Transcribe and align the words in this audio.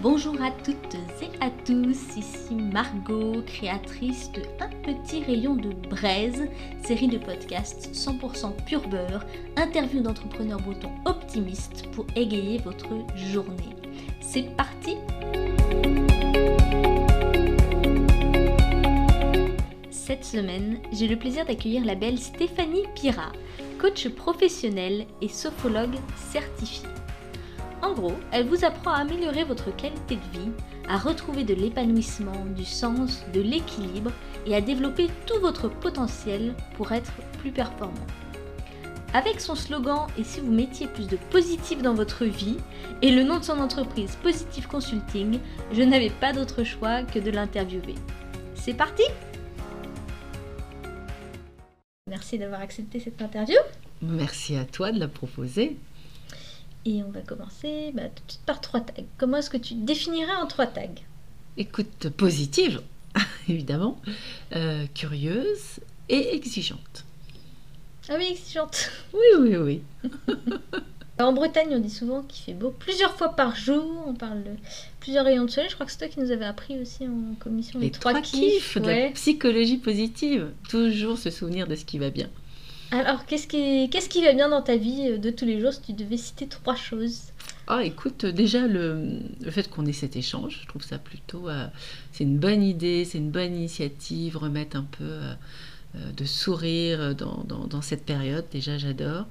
Bonjour 0.00 0.40
à 0.40 0.52
toutes 0.52 0.94
et 0.94 1.44
à 1.44 1.50
tous, 1.50 2.16
ici 2.16 2.54
Margot, 2.54 3.42
créatrice 3.44 4.30
de 4.30 4.42
Un 4.60 4.68
petit 4.84 5.24
rayon 5.24 5.56
de 5.56 5.70
braise, 5.88 6.48
série 6.84 7.08
de 7.08 7.18
podcasts 7.18 7.92
100% 7.92 8.64
pur 8.64 8.86
beurre, 8.86 9.24
interview 9.56 10.00
d'entrepreneurs 10.00 10.60
bretons 10.60 10.92
optimistes 11.04 11.90
pour 11.90 12.06
égayer 12.14 12.58
votre 12.58 12.88
journée. 13.16 13.74
C'est 14.20 14.54
parti 14.56 14.98
Cette 19.90 20.24
semaine, 20.24 20.78
j'ai 20.92 21.08
le 21.08 21.18
plaisir 21.18 21.44
d'accueillir 21.44 21.84
la 21.84 21.96
belle 21.96 22.18
Stéphanie 22.18 22.84
Pira, 22.94 23.32
coach 23.80 24.08
professionnelle 24.10 25.06
et 25.20 25.28
sophologue 25.28 25.96
certifiée. 26.30 26.88
En 27.82 27.92
gros, 27.92 28.14
elle 28.32 28.46
vous 28.46 28.64
apprend 28.64 28.92
à 28.92 28.98
améliorer 28.98 29.44
votre 29.44 29.74
qualité 29.74 30.16
de 30.16 30.38
vie, 30.38 30.50
à 30.88 30.98
retrouver 30.98 31.44
de 31.44 31.54
l'épanouissement, 31.54 32.44
du 32.56 32.64
sens, 32.64 33.24
de 33.32 33.40
l'équilibre 33.40 34.10
et 34.46 34.54
à 34.54 34.60
développer 34.60 35.08
tout 35.26 35.40
votre 35.40 35.68
potentiel 35.68 36.54
pour 36.76 36.92
être 36.92 37.12
plus 37.40 37.52
performant. 37.52 38.06
Avec 39.14 39.40
son 39.40 39.54
slogan 39.54 40.06
Et 40.18 40.24
si 40.24 40.40
vous 40.40 40.52
mettiez 40.52 40.86
plus 40.86 41.06
de 41.06 41.16
positif 41.30 41.80
dans 41.80 41.94
votre 41.94 42.24
vie 42.24 42.58
et 43.00 43.10
le 43.10 43.22
nom 43.22 43.38
de 43.38 43.44
son 43.44 43.58
entreprise 43.58 44.16
Positive 44.16 44.66
Consulting, 44.68 45.38
je 45.72 45.82
n'avais 45.82 46.10
pas 46.10 46.32
d'autre 46.32 46.62
choix 46.62 47.02
que 47.04 47.18
de 47.18 47.30
l'interviewer. 47.30 47.94
C'est 48.54 48.74
parti 48.74 49.04
Merci 52.08 52.38
d'avoir 52.38 52.60
accepté 52.60 53.00
cette 53.00 53.20
interview. 53.20 53.56
Merci 54.02 54.56
à 54.56 54.64
toi 54.64 54.92
de 54.92 54.98
la 54.98 55.08
proposer. 55.08 55.76
Et 56.88 57.02
on 57.02 57.10
va 57.10 57.20
commencer 57.20 57.90
bah, 57.92 58.04
tout 58.04 58.22
de 58.26 58.32
suite 58.32 58.46
par 58.46 58.62
trois 58.62 58.80
tags. 58.80 59.02
Comment 59.18 59.36
est-ce 59.36 59.50
que 59.50 59.58
tu 59.58 59.74
définirais 59.74 60.36
en 60.36 60.46
trois 60.46 60.66
tags? 60.66 60.88
Écoute, 61.58 62.08
positive, 62.16 62.80
évidemment, 63.48 64.00
euh, 64.56 64.86
curieuse 64.94 65.80
et 66.08 66.34
exigeante. 66.34 67.04
Ah 68.08 68.14
oui, 68.16 68.28
exigeante. 68.30 68.90
Oui, 69.12 69.20
oui, 69.38 69.56
oui. 69.56 69.82
en 71.18 71.34
Bretagne, 71.34 71.68
on 71.72 71.78
dit 71.78 71.90
souvent 71.90 72.22
qu'il 72.22 72.42
fait 72.42 72.58
beau 72.58 72.70
plusieurs 72.70 73.14
fois 73.18 73.36
par 73.36 73.54
jour. 73.54 74.04
On 74.06 74.14
parle 74.14 74.42
de 74.42 74.52
plusieurs 75.00 75.26
rayons 75.26 75.44
de 75.44 75.50
soleil. 75.50 75.68
Je 75.68 75.74
crois 75.74 75.84
que 75.84 75.92
c'est 75.92 75.98
toi 75.98 76.08
qui 76.08 76.20
nous 76.20 76.30
avais 76.30 76.46
appris 76.46 76.80
aussi 76.80 77.06
en 77.06 77.34
commission 77.38 77.80
les, 77.80 77.90
trois, 77.90 78.18
kiffs, 78.22 78.78
de 78.78 78.86
la 78.86 79.10
psychologie 79.10 79.76
positive. 79.76 80.52
Toujours 80.70 81.18
se 81.18 81.28
souvenir 81.28 81.66
de 81.66 81.74
ce 81.74 81.84
qui 81.84 81.98
va 81.98 82.08
bien. 82.08 82.30
Alors, 82.90 83.26
qu'est-ce 83.26 83.46
qui, 83.46 84.22
va 84.22 84.32
bien 84.32 84.48
dans 84.48 84.62
ta 84.62 84.76
vie 84.76 85.08
euh, 85.10 85.18
de 85.18 85.30
tous 85.30 85.44
les 85.44 85.60
jours 85.60 85.72
si 85.72 85.80
tu 85.80 85.92
devais 85.92 86.16
citer 86.16 86.46
trois 86.46 86.76
choses? 86.76 87.32
Ah, 87.66 87.84
écoute, 87.84 88.24
déjà 88.24 88.66
le, 88.66 89.20
fait 89.50 89.68
qu'on 89.68 89.84
ait 89.84 89.92
cet 89.92 90.16
échange, 90.16 90.60
je 90.62 90.68
trouve 90.68 90.82
ça 90.82 90.98
plutôt, 90.98 91.48
euh, 91.48 91.66
c'est 92.12 92.24
une 92.24 92.38
bonne 92.38 92.62
idée, 92.62 93.04
c'est 93.04 93.18
une 93.18 93.30
bonne 93.30 93.54
initiative, 93.54 94.38
remettre 94.38 94.78
un 94.78 94.86
peu 94.90 95.04
euh, 95.04 95.34
de 96.16 96.24
sourire 96.24 97.14
dans, 97.14 97.82
cette 97.82 98.06
période, 98.06 98.46
déjà 98.50 98.78
j'adore. 98.78 99.26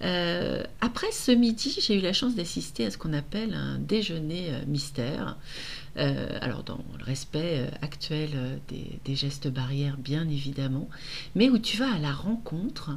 après 0.00 1.10
ce 1.12 1.32
midi, 1.32 1.78
j'ai 1.80 1.96
eu 1.96 2.00
la 2.00 2.12
chance 2.12 2.34
d'assister 2.34 2.86
à 2.86 2.90
ce 2.90 2.98
qu'on 2.98 3.12
appelle 3.14 3.54
un 3.54 3.78
déjeuner 3.78 4.52
mystère. 4.66 5.36
Euh, 5.98 6.38
alors 6.40 6.62
dans 6.62 6.78
le 6.96 7.04
respect 7.04 7.66
euh, 7.66 7.70
actuel 7.82 8.30
euh, 8.36 8.56
des, 9.04 9.16
gestes 9.16 9.48
barrières 9.48 9.96
bien 9.96 10.28
évidemment, 10.28 10.88
mais 11.34 11.48
où 11.48 11.58
tu 11.58 11.76
vas 11.76 11.92
à 11.92 11.98
la 11.98 12.12
rencontre 12.12 12.90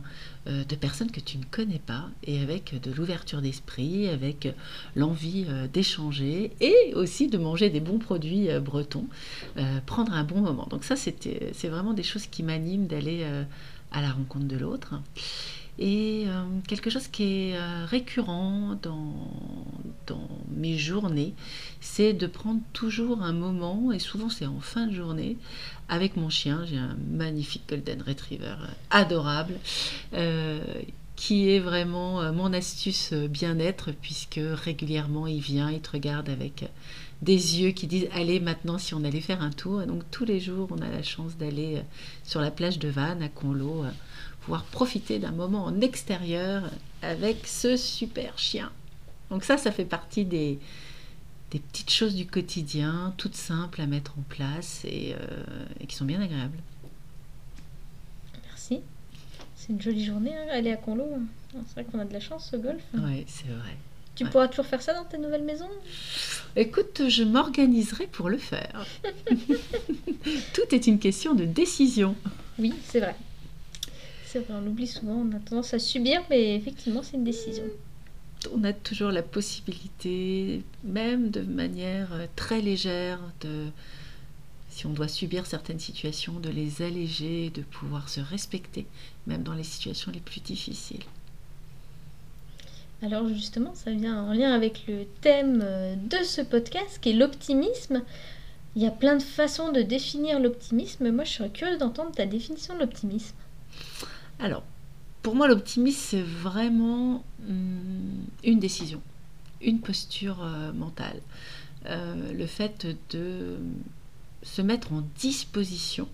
de 0.45 0.75
personnes 0.75 1.09
que 1.11 1.19
tu 1.19 1.37
ne 1.37 1.45
connais 1.45 1.79
pas 1.79 2.09
et 2.23 2.41
avec 2.41 2.79
de 2.81 2.91
l'ouverture 2.91 3.41
d'esprit, 3.41 4.07
avec 4.09 4.53
l'envie 4.95 5.45
d'échanger 5.71 6.51
et 6.59 6.93
aussi 6.95 7.27
de 7.27 7.37
manger 7.37 7.69
des 7.69 7.79
bons 7.79 7.97
produits 7.97 8.49
bretons, 8.59 9.05
prendre 9.85 10.13
un 10.13 10.23
bon 10.23 10.41
moment. 10.41 10.67
Donc 10.69 10.83
ça 10.83 10.95
c'est 10.95 11.67
vraiment 11.67 11.93
des 11.93 12.03
choses 12.03 12.27
qui 12.27 12.43
m'animent 12.43 12.87
d'aller 12.87 13.23
à 13.91 14.01
la 14.01 14.11
rencontre 14.11 14.45
de 14.45 14.57
l'autre. 14.57 14.95
Et 15.79 16.25
euh, 16.27 16.43
quelque 16.67 16.89
chose 16.89 17.07
qui 17.07 17.23
est 17.23 17.55
euh, 17.55 17.85
récurrent 17.85 18.77
dans, 18.81 19.15
mes 20.49 20.77
journées, 20.77 21.33
c'est 21.79 22.11
de 22.11 22.27
prendre 22.27 22.59
toujours 22.73 23.23
un 23.23 23.31
moment, 23.31 23.93
et 23.93 23.99
souvent 23.99 24.29
c'est 24.29 24.45
en 24.45 24.59
fin 24.59 24.87
de 24.87 24.93
journée, 24.93 25.37
avec 25.87 26.17
mon 26.17 26.29
chien. 26.29 26.65
J'ai 26.65 26.77
un 26.77 26.97
magnifique 27.09 27.63
Golden 27.69 28.03
Retriever 28.05 28.55
euh, 28.61 28.67
adorable. 28.89 29.53
qui 31.15 31.49
est 31.51 31.59
vraiment 31.59 32.33
mon 32.33 32.51
astuce 32.51 33.13
bien-être, 33.13 33.91
puisque 33.91 34.39
régulièrement 34.41 35.27
il 35.27 35.39
vient, 35.39 35.69
il 35.69 35.79
te 35.79 35.91
regarde 35.91 36.29
avec 36.29 36.65
des 37.21 37.61
yeux 37.61 37.71
qui 37.71 37.85
disent 37.85 38.07
allez 38.11 38.39
maintenant 38.39 38.79
si 38.79 38.95
on 38.95 39.03
allait 39.03 39.21
faire 39.21 39.41
un 39.41 39.51
tour. 39.51 39.83
Et 39.83 39.85
donc 39.85 40.01
tous 40.09 40.25
les 40.25 40.39
jours 40.39 40.67
on 40.71 40.81
a 40.81 40.89
la 40.89 41.03
chance 41.03 41.37
d'aller 41.37 41.83
sur 42.23 42.41
la 42.41 42.49
plage 42.49 42.79
de 42.79 42.89
Vannes 42.89 43.21
à 43.21 43.29
Conlo 43.29 43.85
pouvoir 44.51 44.65
profiter 44.65 45.17
d'un 45.17 45.31
moment 45.31 45.63
en 45.63 45.79
extérieur 45.79 46.63
avec 47.01 47.47
ce 47.47 47.77
super 47.77 48.37
chien. 48.37 48.69
Donc 49.29 49.45
ça, 49.45 49.55
ça 49.55 49.71
fait 49.71 49.85
partie 49.85 50.25
des, 50.25 50.59
des 51.51 51.59
petites 51.59 51.89
choses 51.89 52.15
du 52.15 52.27
quotidien, 52.27 53.13
toutes 53.15 53.37
simples 53.37 53.79
à 53.79 53.85
mettre 53.87 54.19
en 54.19 54.23
place 54.23 54.83
et, 54.83 55.15
euh, 55.15 55.85
qui 55.87 55.95
sont 55.95 56.03
bien 56.03 56.19
agréables. 56.19 56.57
Merci. 58.43 58.81
C'est 59.55 59.69
une 59.69 59.81
jolie 59.81 60.03
journée, 60.03 60.35
hein, 60.35 60.47
aller 60.51 60.73
à 60.73 60.75
Conlo. 60.75 61.05
C'est 61.53 61.73
vrai 61.75 61.85
qu'on 61.85 61.99
a 61.99 62.05
de 62.05 62.11
la 62.11 62.19
chance, 62.19 62.49
ce 62.51 62.57
golf. 62.57 62.83
Oui, 62.93 63.23
c'est 63.27 63.47
vrai. 63.47 63.77
Tu 64.15 64.25
pourras 64.25 64.49
toujours 64.49 64.65
faire 64.65 64.81
ça 64.81 64.93
dans 64.93 65.05
ta 65.05 65.17
nouvelle 65.17 65.43
maison? 65.43 65.69
Écoute, 66.57 67.03
je 67.07 67.23
m'organiserai 67.23 68.07
pour 68.07 68.27
le 68.27 68.37
faire. 68.37 68.85
Tout 70.53 70.75
est 70.75 70.87
une 70.87 70.99
question 70.99 71.35
de 71.35 71.45
décision. 71.45 72.17
Oui, 72.59 72.73
c'est 72.83 72.99
vrai. 72.99 73.15
C'est 74.31 74.39
vrai, 74.39 74.53
on 74.53 74.61
l'oublie 74.61 74.87
souvent, 74.87 75.25
on 75.29 75.35
a 75.35 75.39
tendance 75.39 75.73
à 75.73 75.79
subir, 75.79 76.23
mais 76.29 76.55
effectivement, 76.55 77.03
c'est 77.03 77.17
une 77.17 77.25
décision. 77.25 77.65
On 78.53 78.63
a 78.63 78.71
toujours 78.71 79.11
la 79.11 79.23
possibilité, 79.23 80.63
même 80.85 81.31
de 81.31 81.41
manière 81.41 82.13
euh, 82.13 82.27
très 82.37 82.61
légère, 82.61 83.19
de, 83.41 83.65
si 84.69 84.85
on 84.85 84.91
doit 84.91 85.09
subir 85.09 85.45
certaines 85.45 85.81
situations, 85.81 86.39
de 86.39 86.47
les 86.47 86.81
alléger, 86.81 87.49
de 87.49 87.61
pouvoir 87.61 88.07
se 88.07 88.21
respecter, 88.21 88.85
même 89.27 89.43
dans 89.43 89.53
les 89.53 89.65
situations 89.65 90.13
les 90.13 90.21
plus 90.21 90.39
difficiles. 90.39 91.03
Alors 93.01 93.27
justement, 93.27 93.75
ça 93.75 93.91
vient 93.91 94.23
en 94.23 94.31
lien 94.31 94.53
avec 94.53 94.87
le 94.87 95.03
thème 95.19 95.59
euh, 95.61 95.95
de 95.97 96.23
ce 96.23 96.39
podcast, 96.39 96.99
qui 97.01 97.09
est 97.09 97.13
l'optimisme. 97.15 98.01
Il 98.77 98.81
y 98.81 98.87
a 98.87 98.91
plein 98.91 99.17
de 99.17 99.23
façons 99.23 99.73
de 99.73 99.81
définir 99.81 100.39
l'optimisme. 100.39 101.11
Moi, 101.11 101.25
je 101.25 101.33
serais 101.33 101.49
curieuse 101.49 101.79
d'entendre 101.79 102.13
ta 102.13 102.25
définition 102.25 102.75
de 102.75 102.79
l'optimisme. 102.79 103.35
Alors, 104.41 104.63
pour 105.21 105.35
moi, 105.35 105.47
l'optimisme, 105.47 105.99
c'est 105.99 106.21
vraiment 106.21 107.23
hum, 107.47 108.25
une 108.43 108.59
décision, 108.59 109.01
une 109.61 109.79
posture 109.79 110.43
euh, 110.43 110.73
mentale. 110.73 111.21
Euh, 111.85 112.33
le 112.33 112.47
fait 112.47 112.87
de 113.11 113.57
se 114.43 114.61
mettre 114.61 114.93
en 114.93 115.03
disposition 115.19 116.07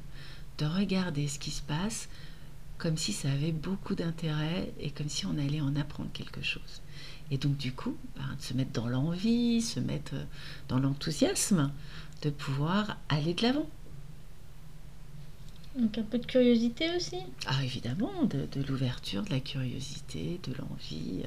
de 0.57 0.65
regarder 0.65 1.27
ce 1.27 1.39
qui 1.39 1.51
se 1.51 1.61
passe 1.61 2.09
comme 2.77 2.97
si 2.97 3.11
ça 3.11 3.31
avait 3.31 3.51
beaucoup 3.51 3.95
d'intérêt 3.95 4.71
et 4.79 4.91
comme 4.91 5.09
si 5.09 5.25
on 5.25 5.37
allait 5.37 5.61
en 5.61 5.75
apprendre 5.75 6.09
quelque 6.13 6.41
chose. 6.41 6.81
Et 7.31 7.37
donc 7.37 7.57
du 7.57 7.71
coup, 7.71 7.95
ben, 8.15 8.35
de 8.37 8.41
se 8.41 8.53
mettre 8.53 8.71
dans 8.71 8.87
l'envie, 8.87 9.61
se 9.61 9.79
mettre 9.79 10.13
dans 10.67 10.79
l'enthousiasme 10.79 11.71
de 12.21 12.29
pouvoir 12.29 12.97
aller 13.09 13.33
de 13.33 13.43
l'avant. 13.43 13.69
Donc 15.77 15.97
un 15.97 16.03
peu 16.03 16.17
de 16.17 16.25
curiosité 16.25 16.95
aussi 16.95 17.17
Ah 17.45 17.63
évidemment, 17.63 18.23
de, 18.23 18.47
l'ouverture, 18.67 19.23
de 19.23 19.29
la 19.29 19.39
curiosité, 19.39 20.39
de 20.47 20.53
l'envie, 20.57 21.23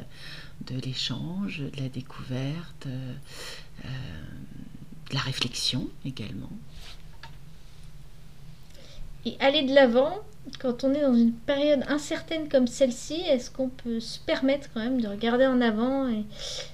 de 0.67 0.81
l'échange, 0.81 1.61
de 1.61 1.81
la 1.81 1.89
découverte, 1.89 2.87
euh, 2.87 3.15
de 5.09 5.15
la 5.15 5.21
réflexion 5.21 5.89
également. 6.05 6.51
Et 9.25 9.37
aller 9.39 9.63
de 9.63 9.73
l'avant, 9.73 10.19
quand 10.59 10.83
on 10.83 10.95
est 10.95 11.03
dans 11.03 11.15
une 11.15 11.33
période 11.33 11.85
incertaine 11.87 12.49
comme 12.49 12.67
celle-ci, 12.67 13.21
est-ce 13.21 13.51
qu'on 13.51 13.69
peut 13.69 14.01
se 14.01 14.19
permettre 14.19 14.69
quand 14.73 14.81
même 14.81 15.01
de 15.01 15.07
regarder 15.07 15.47
en 15.47 15.61
avant, 15.61 16.09
et, 16.09 16.25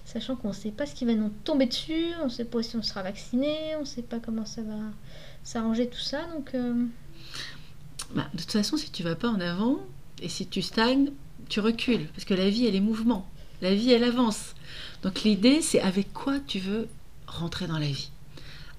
sachant 0.05 0.37
qu'on 0.37 0.49
ne 0.49 0.55
sait 0.55 0.71
pas 0.71 0.87
ce 0.87 0.95
qui 0.95 1.05
va 1.05 1.15
nous 1.15 1.31
tomber 1.45 1.67
dessus, 1.67 2.13
on 2.23 2.27
ne 2.27 2.31
sait 2.31 2.45
pas 2.45 2.63
si 2.63 2.77
on 2.77 2.83
sera 2.83 3.03
vacciné, 3.03 3.75
on 3.77 3.81
ne 3.81 3.85
sait 3.85 4.03
pas 4.03 4.21
comment 4.21 4.47
ça 4.47 4.63
va 4.63 4.79
s'arranger 5.43 5.89
tout 5.89 5.99
ça, 5.99 6.23
donc... 6.35 6.55
Euh, 6.55 6.87
bah, 8.15 8.29
de 8.33 8.41
toute 8.41 8.53
façon, 8.53 8.77
si 8.77 8.91
tu 8.91 9.03
vas 9.03 9.17
pas 9.17 9.29
en 9.29 9.41
avant 9.41 9.79
et 10.23 10.29
si 10.29 10.47
tu 10.47 10.63
stagnes, 10.63 11.11
tu 11.49 11.61
recules. 11.61 12.07
Parce 12.09 12.25
que 12.25 12.35
la 12.35 12.51
vie, 12.51 12.67
elle 12.67 12.75
est 12.75 12.81
mouvement. 12.81 13.29
La 13.63 13.75
vie, 13.75 13.93
elle 13.93 14.05
avance. 14.05 14.55
Donc 15.03 15.23
l'idée, 15.23 15.63
c'est 15.63 15.81
avec 15.81 16.13
quoi 16.13 16.39
tu 16.41 16.59
veux 16.59 16.89
rentrer 17.27 17.67
dans 17.67 17.79
la 17.79 17.87
vie? 17.87 18.11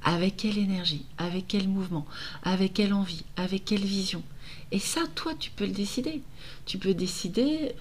Avec 0.03 0.37
quelle 0.37 0.57
énergie, 0.57 1.05
avec 1.17 1.47
quel 1.47 1.67
mouvement, 1.67 2.05
avec 2.43 2.75
quelle 2.75 2.93
envie, 2.93 3.23
avec 3.35 3.65
quelle 3.65 3.83
vision? 3.83 4.23
Et 4.71 4.79
ça, 4.79 5.01
toi, 5.15 5.33
tu 5.37 5.51
peux 5.51 5.65
le 5.65 5.71
décider. 5.71 6.21
Tu 6.65 6.77
peux 6.77 6.93
décider, 6.93 7.73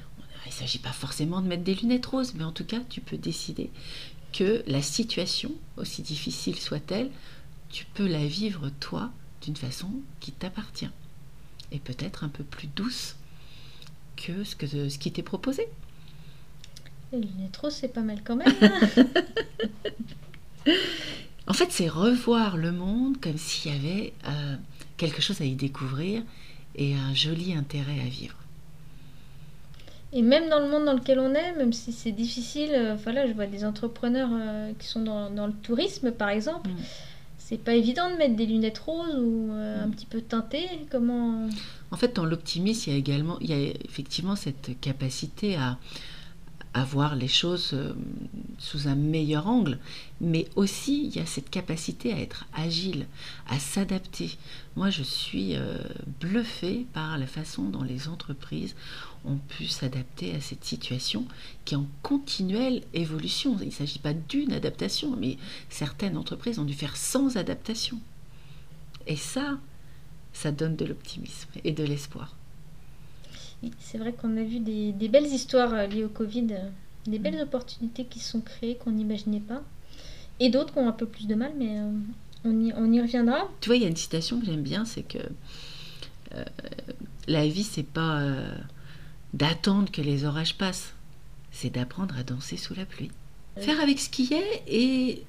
il 0.47 0.49
ne 0.49 0.53
s'agit 0.53 0.79
pas 0.79 0.93
forcément 0.93 1.43
de 1.43 1.47
mettre 1.47 1.65
des 1.65 1.75
lunettes 1.75 2.07
roses, 2.07 2.35
mais 2.35 2.45
en 2.45 2.53
tout 2.53 2.65
cas, 2.65 2.81
tu 2.89 3.01
peux 3.01 3.19
décider 3.19 3.71
que 4.33 4.63
la 4.67 4.83
situation, 4.83 5.53
aussi 5.77 6.03
difficile 6.03 6.57
soit-elle, 6.57 7.11
tu 7.69 7.85
peux 7.95 8.07
la 8.07 8.27
vivre 8.27 8.71
toi 8.81 9.11
d'une 9.43 9.57
façon 9.57 9.91
qui 10.21 10.33
t'appartient 10.33 10.89
et 11.73 11.79
peut-être 11.79 12.25
un 12.25 12.29
peu 12.29 12.45
plus 12.45 12.69
douce 12.69 13.17
que 14.17 14.45
ce, 14.45 14.57
que, 14.57 14.67
ce 14.67 14.99
qui 14.99 15.13
t'est 15.13 15.23
proposé. 15.23 15.69
Et 17.13 17.17
le 17.17 17.51
trop, 17.53 17.71
c'est 17.71 17.89
pas 17.89 18.01
mal 18.01 18.19
quand 18.25 18.37
même. 18.37 18.53
Hein. 18.61 19.07
en 21.47 21.53
fait, 21.53 21.71
c'est 21.71 21.89
revoir 21.89 22.57
le 22.57 22.73
monde 22.73 23.21
comme 23.21 23.39
s'il 23.39 23.73
y 23.73 23.75
avait 23.75 24.13
euh, 24.27 24.57
quelque 24.97 25.23
chose 25.23 25.41
à 25.41 25.45
y 25.45 25.55
découvrir 25.55 26.23
et 26.75 26.95
un 26.95 27.15
joli 27.15 27.55
intérêt 27.55 28.01
à 28.01 28.09
vivre. 28.09 28.37
Et 30.13 30.23
même 30.23 30.49
dans 30.49 30.61
le 30.61 30.69
monde 30.69 30.85
dans 30.85 30.95
lequel 30.95 31.19
on 31.19 31.35
est, 31.35 31.53
même 31.53 31.73
si 31.73 31.93
c'est 31.93 32.13
difficile, 32.13 32.71
euh, 32.73 32.97
voilà, 33.03 33.27
je 33.27 33.33
vois 33.33 33.47
des 33.47 33.65
entrepreneurs 33.65 34.31
euh, 34.33 34.73
qui 34.79 34.87
sont 34.87 35.03
dans, 35.03 35.31
dans, 35.31 35.47
le 35.47 35.53
tourisme, 35.53 36.13
par 36.13 36.31
exemple. 36.31 36.71
Mm. 36.71 36.77
C'est 37.49 37.63
pas 37.63 37.75
évident 37.77 38.11
de 38.11 38.17
mettre 38.17 38.35
des 38.35 38.45
lunettes 38.45 38.79
roses 38.79 39.15
ou 39.15 39.53
euh, 39.53 39.85
un 39.85 39.87
mm. 39.87 39.91
petit 39.93 40.07
peu 40.07 40.21
teintées. 40.21 40.69
Comment 40.91 41.49
En 41.93 41.97
fait, 41.97 42.17
dans 42.17 42.25
l'optimisme, 42.25 42.91
il 42.91 42.93
y 42.93 42.97
a 42.97 42.99
également, 42.99 43.39
il 43.41 43.51
y 43.51 43.53
a 43.53 43.73
effectivement 43.85 44.35
cette 44.35 44.81
capacité 44.81 45.55
à, 45.55 45.79
à 46.75 46.83
voir 46.83 47.15
les 47.15 47.29
choses 47.29 47.71
euh, 47.73 47.93
sous 48.59 48.89
un 48.89 48.97
meilleur 48.97 49.47
angle, 49.47 49.79
mais 50.21 50.49
aussi 50.57 51.07
il 51.07 51.15
y 51.15 51.21
a 51.21 51.25
cette 51.25 51.49
capacité 51.49 52.13
à 52.13 52.19
être 52.19 52.47
agile, 52.53 53.07
à 53.49 53.61
s'adapter. 53.61 54.37
Moi, 54.75 54.91
je 54.91 55.05
suis 55.05 55.55
euh, 55.55 55.79
bluffée 56.21 56.85
par 56.95 57.17
la 57.17 57.29
façon 57.29 57.63
dont 57.63 57.85
les 57.85 58.09
entreprises 58.09 58.75
ont 59.27 59.39
pu 59.49 59.67
s'adapter 59.67 60.35
à 60.35 60.41
cette 60.41 60.65
situation 60.65 61.25
qui 61.65 61.75
est 61.75 61.79
en 61.79 61.87
continuelle 62.03 62.83
évolution. 62.95 63.57
Il 63.61 63.67
ne 63.67 63.73
s'agit 63.73 63.99
pas 63.99 64.13
d'une 64.13 64.53
adaptation, 64.53 65.17
mais 65.17 65.37
certaines 65.69 66.17
entreprises 66.17 66.59
ont 66.59 66.65
dû 66.65 66.75
faire 66.75 66.97
sans 66.97 67.37
adaptation. 67.37 67.99
Et 69.07 69.17
ça, 69.17 69.59
ça 70.33 70.53
donne 70.53 70.77
de 70.77 70.85
l'optimisme 70.85 71.49
et 71.65 71.73
de 71.73 71.85
l'espoir 71.85 72.37
c'est 73.79 73.99
vrai 73.99 74.13
qu'on 74.13 74.37
a 74.37 74.43
vu 74.43 74.61
des, 74.61 75.09
belles 75.09 75.27
histoires 75.27 75.73
euh, 75.75 75.87
liées 75.87 76.05
au 76.05 76.09
Covid, 76.09 76.47
euh, 76.51 76.69
des 77.07 77.19
belles 77.19 77.41
opportunités 77.41 78.05
qui 78.05 78.21
sont 78.21 78.41
créées 78.41 78.77
qu'on 78.77 78.93
n'imaginait 78.93 79.41
pas, 79.41 79.63
et 80.41 80.51
d'autres 80.51 80.73
qui 80.73 80.79
ont 80.79 80.89
un 80.89 80.93
peu 80.93 81.07
plus 81.07 81.27
de 81.27 81.35
mal, 81.35 81.53
mais 81.57 81.79
euh, 81.79 81.91
on, 82.45 82.63
y, 82.63 82.73
on, 82.77 82.93
y, 82.93 83.01
reviendra. 83.01 83.49
Tu 83.61 83.69
vois, 83.69 83.77
il 83.77 83.83
y 83.83 83.87
a 83.87 83.89
une 83.89 83.97
citation 83.97 84.41
que 84.41 84.47
j'aime 84.47 84.63
bien, 84.63 84.85
c'est 84.85 85.03
que 85.03 85.19
la 87.29 87.47
vie, 87.47 87.63
c'est 87.63 87.83
pas 87.83 88.21
d'attendre 89.35 89.91
que 89.91 90.03
les 90.03 90.25
orages 90.25 90.57
passent, 90.57 90.95
c'est 91.51 91.71
d'apprendre 91.71 92.17
à 92.19 92.23
danser 92.23 92.57
sous 92.57 92.75
la 92.75 92.87
pluie. 92.87 93.11
Faire 93.57 93.81
avec 93.81 93.99
ce 93.99 94.11
qui 94.11 94.35
est 94.35 94.63
et 94.69 95.23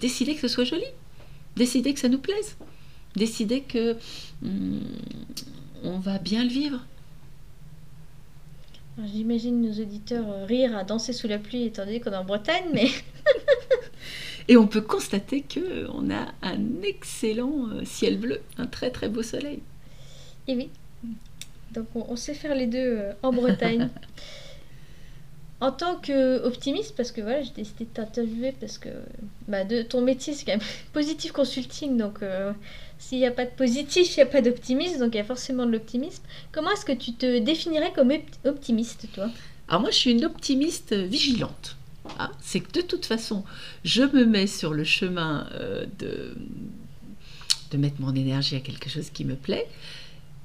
décider 0.00 0.34
que 0.34 0.40
ce 0.40 0.48
soit 0.48 0.64
joli, 0.64 0.86
décider 1.54 1.94
que 1.94 2.00
ça 2.00 2.08
nous 2.08 2.18
plaise, 2.18 2.56
décider 3.14 3.60
que 3.60 3.96
hum, 4.42 4.80
on 5.84 5.98
va 5.98 6.18
bien 6.18 6.42
le 6.42 6.50
vivre. 6.50 6.80
J'imagine 9.04 9.60
nos 9.60 9.82
auditeurs 9.82 10.28
euh, 10.28 10.44
rire 10.46 10.74
à 10.76 10.82
danser 10.82 11.12
sous 11.12 11.28
la 11.28 11.38
pluie 11.38 11.64
étant 11.64 11.84
donné 11.84 12.00
qu'on 12.00 12.12
est 12.12 12.16
en 12.16 12.24
Bretagne, 12.24 12.64
mais... 12.72 12.88
Et 14.48 14.56
on 14.56 14.66
peut 14.66 14.80
constater 14.80 15.42
que 15.42 15.88
on 15.90 16.08
a 16.10 16.32
un 16.40 16.82
excellent 16.82 17.68
euh, 17.68 17.84
ciel 17.84 18.18
bleu, 18.18 18.40
un 18.58 18.66
très 18.66 18.90
très 18.90 19.08
beau 19.08 19.22
soleil. 19.22 19.60
Et 20.46 20.54
oui. 20.54 20.70
Donc 21.72 21.86
on, 21.94 22.16
sait 22.16 22.34
faire 22.34 22.54
les 22.54 22.66
deux 22.66 22.78
euh, 22.78 23.12
en 23.22 23.32
Bretagne. 23.32 23.88
en 25.60 25.72
tant 25.72 25.96
qu'optimiste, 25.96 26.94
parce 26.96 27.12
que 27.12 27.20
voilà, 27.20 27.42
j'ai 27.42 27.50
décidé 27.50 27.84
de 27.84 27.90
t'interviewer 27.90 28.54
parce 28.58 28.78
que 28.78 28.88
bah, 29.48 29.64
de, 29.64 29.82
ton 29.82 30.02
métier 30.02 30.34
c'est 30.34 30.44
quand 30.44 30.52
même 30.52 30.68
positif 30.92 31.32
consulting, 31.32 31.96
donc 31.96 32.20
s'il 32.98 33.18
n'y 33.18 33.26
a 33.26 33.30
pas 33.30 33.44
de 33.44 33.50
positif, 33.50 34.16
il 34.16 34.20
n'y 34.20 34.22
a 34.22 34.26
pas 34.26 34.42
d'optimisme, 34.42 34.98
donc 35.00 35.14
il 35.14 35.18
y 35.18 35.20
a 35.20 35.24
forcément 35.24 35.66
de 35.66 35.72
l'optimisme. 35.72 36.22
Comment 36.52 36.70
est-ce 36.70 36.84
que 36.84 36.92
tu 36.92 37.12
te 37.12 37.38
définirais 37.38 37.92
comme 37.94 38.12
optimiste, 38.44 39.06
toi? 39.12 39.30
Alors 39.68 39.80
moi, 39.80 39.90
je 39.90 39.96
suis 39.96 40.12
une 40.12 40.24
optimiste 40.24 40.94
vigilante. 40.94 41.76
Ah, 42.18 42.30
c'est 42.40 42.60
que 42.60 42.72
de 42.72 42.80
toute 42.82 43.04
façon, 43.04 43.44
je 43.84 44.02
me 44.02 44.24
mets 44.24 44.46
sur 44.46 44.72
le 44.72 44.84
chemin 44.84 45.48
euh, 45.54 45.86
de, 45.98 46.36
de 47.72 47.76
mettre 47.76 48.00
mon 48.00 48.14
énergie 48.14 48.56
à 48.56 48.60
quelque 48.60 48.88
chose 48.88 49.10
qui 49.10 49.24
me 49.24 49.34
plaît, 49.34 49.66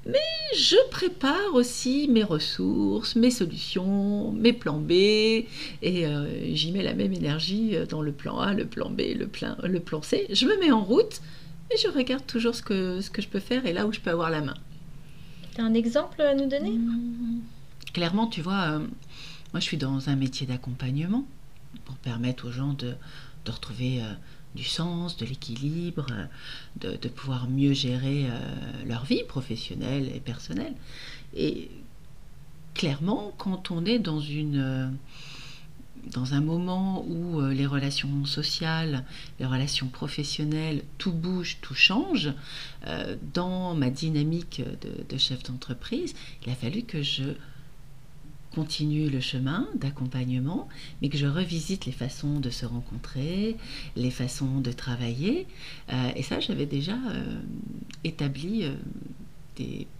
mais 0.04 0.18
je 0.56 0.76
prépare 0.90 1.54
aussi 1.54 2.08
mes 2.08 2.24
ressources, 2.24 3.14
mes 3.16 3.30
solutions, 3.30 4.32
mes 4.32 4.52
plans 4.52 4.80
B, 4.80 4.90
et 4.92 5.46
euh, 5.82 6.54
j'y 6.54 6.72
mets 6.72 6.82
la 6.82 6.94
même 6.94 7.12
énergie 7.12 7.76
dans 7.88 8.02
le 8.02 8.12
plan 8.12 8.38
A, 8.38 8.52
le 8.52 8.66
plan 8.66 8.90
B, 8.90 9.02
le 9.16 9.26
plan, 9.26 9.56
le 9.62 9.80
plan 9.80 10.02
C. 10.02 10.26
Je 10.30 10.46
me 10.46 10.58
mets 10.58 10.72
en 10.72 10.82
route 10.82 11.20
et 11.70 11.76
je 11.76 11.88
regarde 11.88 12.26
toujours 12.26 12.54
ce 12.54 12.62
que, 12.62 13.00
ce 13.00 13.10
que 13.10 13.22
je 13.22 13.28
peux 13.28 13.40
faire 13.40 13.64
et 13.66 13.72
là 13.72 13.86
où 13.86 13.92
je 13.92 14.00
peux 14.00 14.10
avoir 14.10 14.30
la 14.30 14.40
main. 14.40 14.54
Tu 15.54 15.60
as 15.60 15.64
un 15.64 15.74
exemple 15.74 16.20
à 16.20 16.34
nous 16.34 16.46
donner? 16.46 16.70
Mmh. 16.70 17.40
Clairement, 17.92 18.26
tu 18.26 18.40
vois, 18.40 18.72
euh, 18.72 18.78
moi 19.52 19.60
je 19.60 19.64
suis 19.64 19.76
dans 19.76 20.08
un 20.08 20.16
métier 20.16 20.46
d'accompagnement 20.46 21.24
pour 21.84 21.96
permettre 21.96 22.48
aux 22.48 22.52
gens 22.52 22.72
de, 22.72 22.94
de 23.44 23.50
retrouver 23.50 24.00
euh, 24.00 24.12
du 24.54 24.64
sens, 24.64 25.16
de 25.16 25.26
l'équilibre, 25.26 26.06
euh, 26.84 26.96
de, 26.96 27.08
pouvoir 27.08 27.48
mieux 27.48 27.72
gérer 27.72 28.26
leur 28.86 29.04
vie 29.04 29.24
professionnelle 29.24 30.10
et 30.14 30.20
personnelle. 30.20 30.74
Et 31.34 31.70
clairement, 32.74 33.32
quand 33.38 33.70
on 33.70 33.84
est 33.84 33.98
dans 33.98 34.20
dans 36.10 36.34
un 36.34 36.40
moment 36.40 37.04
où 37.06 37.40
euh, 37.40 37.52
les 37.52 37.66
relations 37.66 38.24
sociales, 38.24 39.04
les 39.38 39.46
relations 39.46 39.88
professionnelles, 39.88 40.82
tout 40.98 41.12
bouge, 41.12 41.58
tout 41.60 41.74
change, 41.74 42.32
euh, 42.86 43.16
dans 43.34 43.74
ma 43.74 43.90
dynamique 43.90 44.62
de, 45.08 45.18
chef 45.18 45.42
d'entreprise, 45.44 46.14
il 46.44 46.52
a 46.52 46.54
fallu 46.54 46.82
que 46.82 47.02
je 47.02 47.24
continue 48.54 49.08
le 49.08 49.20
chemin 49.20 49.68
d'accompagnement, 49.74 50.68
mais 51.00 51.08
que 51.08 51.16
je 51.18 51.26
revisite 51.26 51.86
les 51.86 51.92
façons 51.92 52.40
de 52.40 52.50
se 52.50 52.66
rencontrer, 52.66 53.56
les 53.96 54.10
façons 54.10 54.60
de 54.60 54.72
travailler. 54.72 55.46
Euh, 55.92 56.10
et 56.16 56.22
ça, 56.22 56.40
j'avais 56.40 56.66
déjà 56.66 56.96
établi 58.04 58.64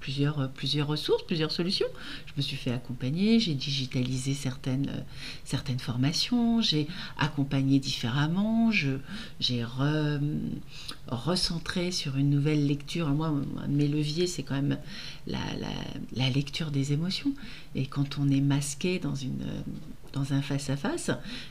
plusieurs, 0.00 0.50
plusieurs 0.50 0.86
ressources, 0.86 1.24
plusieurs 1.24 1.50
solutions. 1.50 1.86
Je 2.26 2.32
me 2.36 2.42
suis 2.42 2.56
fait 2.56 2.70
accompagner, 2.72 3.40
j'ai 3.40 3.54
digitalisé 3.54 4.34
certaines, 4.34 5.04
certaines 5.44 5.78
formations, 5.78 6.60
j'ai 6.60 6.86
accompagné 7.18 7.78
différemment, 7.78 8.70
j'ai 8.70 9.64
recentré 11.08 11.90
sur 11.90 12.16
une 12.16 12.30
nouvelle 12.30 12.66
lecture. 12.66 13.08
Moi, 13.08 13.32
mes 13.68 13.88
leviers, 13.88 14.26
c'est 14.26 14.42
quand 14.42 14.54
même 14.54 14.78
la, 15.26 15.38
la, 16.14 16.30
lecture 16.30 16.70
des 16.70 16.92
émotions. 16.92 17.32
Et 17.74 17.86
quand 17.86 18.18
on 18.18 18.28
est 18.30 18.40
masqué 18.40 18.98
dans 18.98 19.14
une 19.14 19.44
dans 20.12 20.32
un 20.32 20.42
face-à-face, 20.42 21.10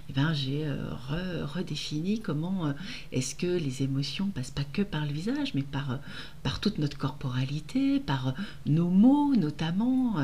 eh 0.10 0.14
ben, 0.14 0.34
j'ai 0.34 0.66
euh, 0.66 1.46
redéfini 1.46 2.20
comment 2.20 2.68
euh, 2.68 2.74
est-ce 3.12 3.36
que 3.36 3.48
les 3.48 3.84
émotions 3.84 4.28
passent 4.28 4.52
pas 4.52 4.64
que 4.64 4.82
par 4.82 5.06
le 5.06 5.12
visage, 5.12 5.54
mais 5.54 5.64
par, 5.64 5.92
euh, 5.92 5.98
par 6.44 6.60
toute 6.60 6.78
notre 6.78 6.98
corporalité, 6.98 8.00
par 8.00 8.34
nos 8.66 8.90
mots 8.90 9.36
notamment. 9.36 10.16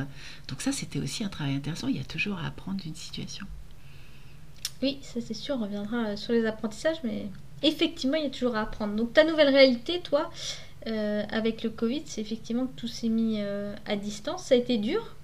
Donc 0.48 0.62
ça, 0.62 0.72
c'était 0.72 1.00
aussi 1.00 1.24
un 1.24 1.30
travail 1.30 1.56
intéressant. 1.56 1.88
Il 1.88 1.98
y 1.98 2.02
a 2.02 2.06
toujours 2.06 2.38
à 2.40 2.48
apprendre 2.48 2.78
d'une 2.82 2.96
situation. 2.96 3.46
Oui, 4.82 5.00
ça 5.02 5.20
c'est 5.22 5.34
sûr, 5.34 5.56
on 5.56 5.64
reviendra 5.64 6.16
sur 6.16 6.34
les 6.34 6.46
apprentissages, 6.46 6.98
mais 7.04 7.28
effectivement, 7.64 8.18
il 8.18 8.24
y 8.24 8.28
a 8.28 8.30
toujours 8.30 8.56
à 8.56 8.62
apprendre. 8.62 8.96
Donc 8.96 9.14
ta 9.14 9.24
nouvelle 9.24 9.50
réalité, 9.50 10.02
toi, 10.02 10.30
avec 10.86 11.64
le 11.64 11.70
Covid, 11.70 12.04
c'est 12.06 12.22
effectivement 12.22 12.68
que 12.68 12.76
tout 12.80 12.88
s'est 12.88 13.10
mis 13.10 13.42
à 13.42 13.96
distance. 13.96 14.46
Ça 14.46 14.56
a 14.56 14.58
été 14.58 14.78
dur 14.78 15.18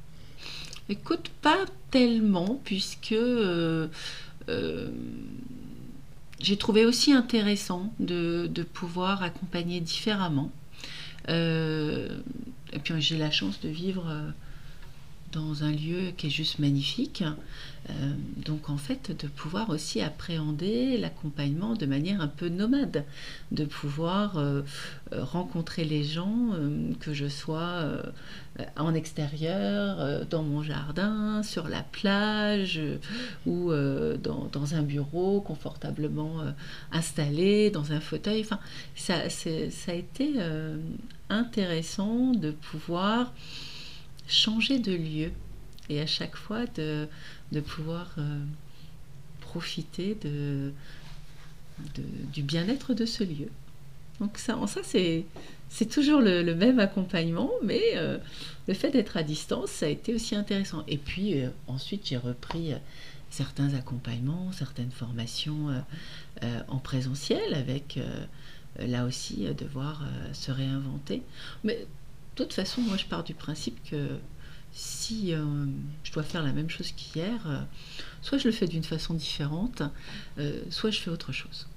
Écoute, 0.90 1.30
pas 1.42 1.66
tellement, 1.92 2.60
puisque 2.66 3.14
euh, 3.14 3.88
euh, 4.50 4.90
j'ai 6.40 6.58
trouvé 6.58 6.86
aussi 6.86 7.14
intéressant 7.14 7.94
de, 8.00 8.50
pouvoir 8.74 9.24
accompagner 9.24 9.80
différemment. 9.80 10.52
Euh, 11.30 12.20
et 12.74 12.80
puis 12.80 13.00
j'ai 13.00 13.18
la 13.18 13.32
chance 13.32 13.62
de 13.62 13.70
vivre 13.70 14.12
dans 15.34 15.64
un 15.64 15.72
lieu 15.72 16.12
qui 16.16 16.28
est 16.28 16.30
juste 16.30 16.60
magnifique. 16.60 17.24
Euh, 17.90 18.14
donc 18.38 18.70
en 18.70 18.78
fait, 18.78 19.12
de 19.20 19.28
pouvoir 19.28 19.70
aussi 19.70 20.00
appréhender 20.00 20.98
l'accompagnement 20.98 21.74
de 21.74 21.86
manière 21.86 22.22
un 22.22 22.28
peu 22.28 22.48
nomade, 22.48 23.04
de 23.52 23.66
pouvoir 23.66 24.38
euh, 24.38 24.62
euh, 25.12 25.24
rencontrer 25.24 25.84
les 25.84 26.04
gens, 26.04 26.52
que 27.00 27.14
je 27.14 27.28
sois 27.28 27.86
en 28.78 28.94
extérieur, 28.94 30.26
dans 30.28 30.44
mon 30.44 30.62
jardin, 30.62 31.42
sur 31.44 31.68
la 31.68 31.82
plage 31.82 32.80
ou 33.46 33.72
dans, 33.72 34.76
un 34.76 34.82
bureau 34.82 35.42
confortablement 35.42 36.44
installé, 36.92 37.72
dans 37.72 37.92
un 37.92 38.00
fauteuil. 38.00 38.42
Enfin, 38.42 38.60
ça 38.96 39.16
a 39.88 39.94
été 39.94 40.34
intéressant 41.30 42.32
de 42.32 42.52
pouvoir 42.52 43.34
changer 44.28 44.80
de 44.80 44.94
lieu 44.94 45.32
et 45.90 46.00
à 46.00 46.08
chaque 46.08 46.36
fois 46.36 46.66
de, 46.76 47.08
de 47.52 47.60
pouvoir 47.60 48.14
euh, 48.18 48.44
profiter 49.42 50.18
de, 50.22 50.72
du 52.34 52.42
bien-être 52.42 52.94
de 52.94 53.06
ce 53.06 53.24
lieu. 53.24 53.50
Donc 54.20 54.38
ça, 54.38 54.60
ça 54.68 54.82
c'est, 54.84 55.26
c'est 55.70 55.90
toujours 55.90 56.22
le, 56.22 56.54
même 56.56 56.80
accompagnement, 56.80 57.52
mais 57.64 57.82
euh, 57.96 58.18
le 58.68 58.74
fait 58.74 58.92
d'être 58.92 59.18
à 59.18 59.24
distance, 59.24 59.72
ça 59.72 59.88
a 59.88 59.90
été 59.90 60.14
aussi 60.14 60.36
intéressant. 60.36 60.84
Et 60.88 60.98
puis 60.98 61.42
euh, 61.42 61.50
ensuite, 61.68 62.08
j'ai 62.08 62.18
repris 62.18 62.74
certains 63.30 63.74
accompagnements, 63.74 64.52
certaines 64.52 64.92
formations 64.92 65.70
en 66.68 66.78
présentiel, 66.78 67.56
avec 67.56 68.00
là 68.78 69.06
aussi 69.06 69.48
devoir 69.56 70.04
se 70.34 70.52
réinventer. 70.52 71.24
Mais 71.64 71.88
de 72.36 72.44
toute 72.44 72.54
façon, 72.54 72.82
moi, 72.82 72.98
je 72.98 73.06
pars 73.06 73.24
du 73.24 73.34
principe 73.34 73.78
que 73.90 74.18
si 74.74 75.34
euh, 75.34 75.44
je 76.04 76.12
dois 76.12 76.24
faire 76.24 76.42
la 76.42 76.52
même 76.52 76.70
chose 76.70 76.92
qu'hier, 76.92 77.40
euh, 77.46 77.60
soit 78.22 78.40
je 78.40 78.48
le 78.48 78.52
fais 78.52 78.68
d'une 78.68 78.84
façon 78.84 79.14
différente, 79.14 79.84
euh, 80.40 80.62
soit 80.70 80.90
je 80.90 81.00
fais 81.00 81.12
autre 81.12 81.32
chose. 81.32 81.68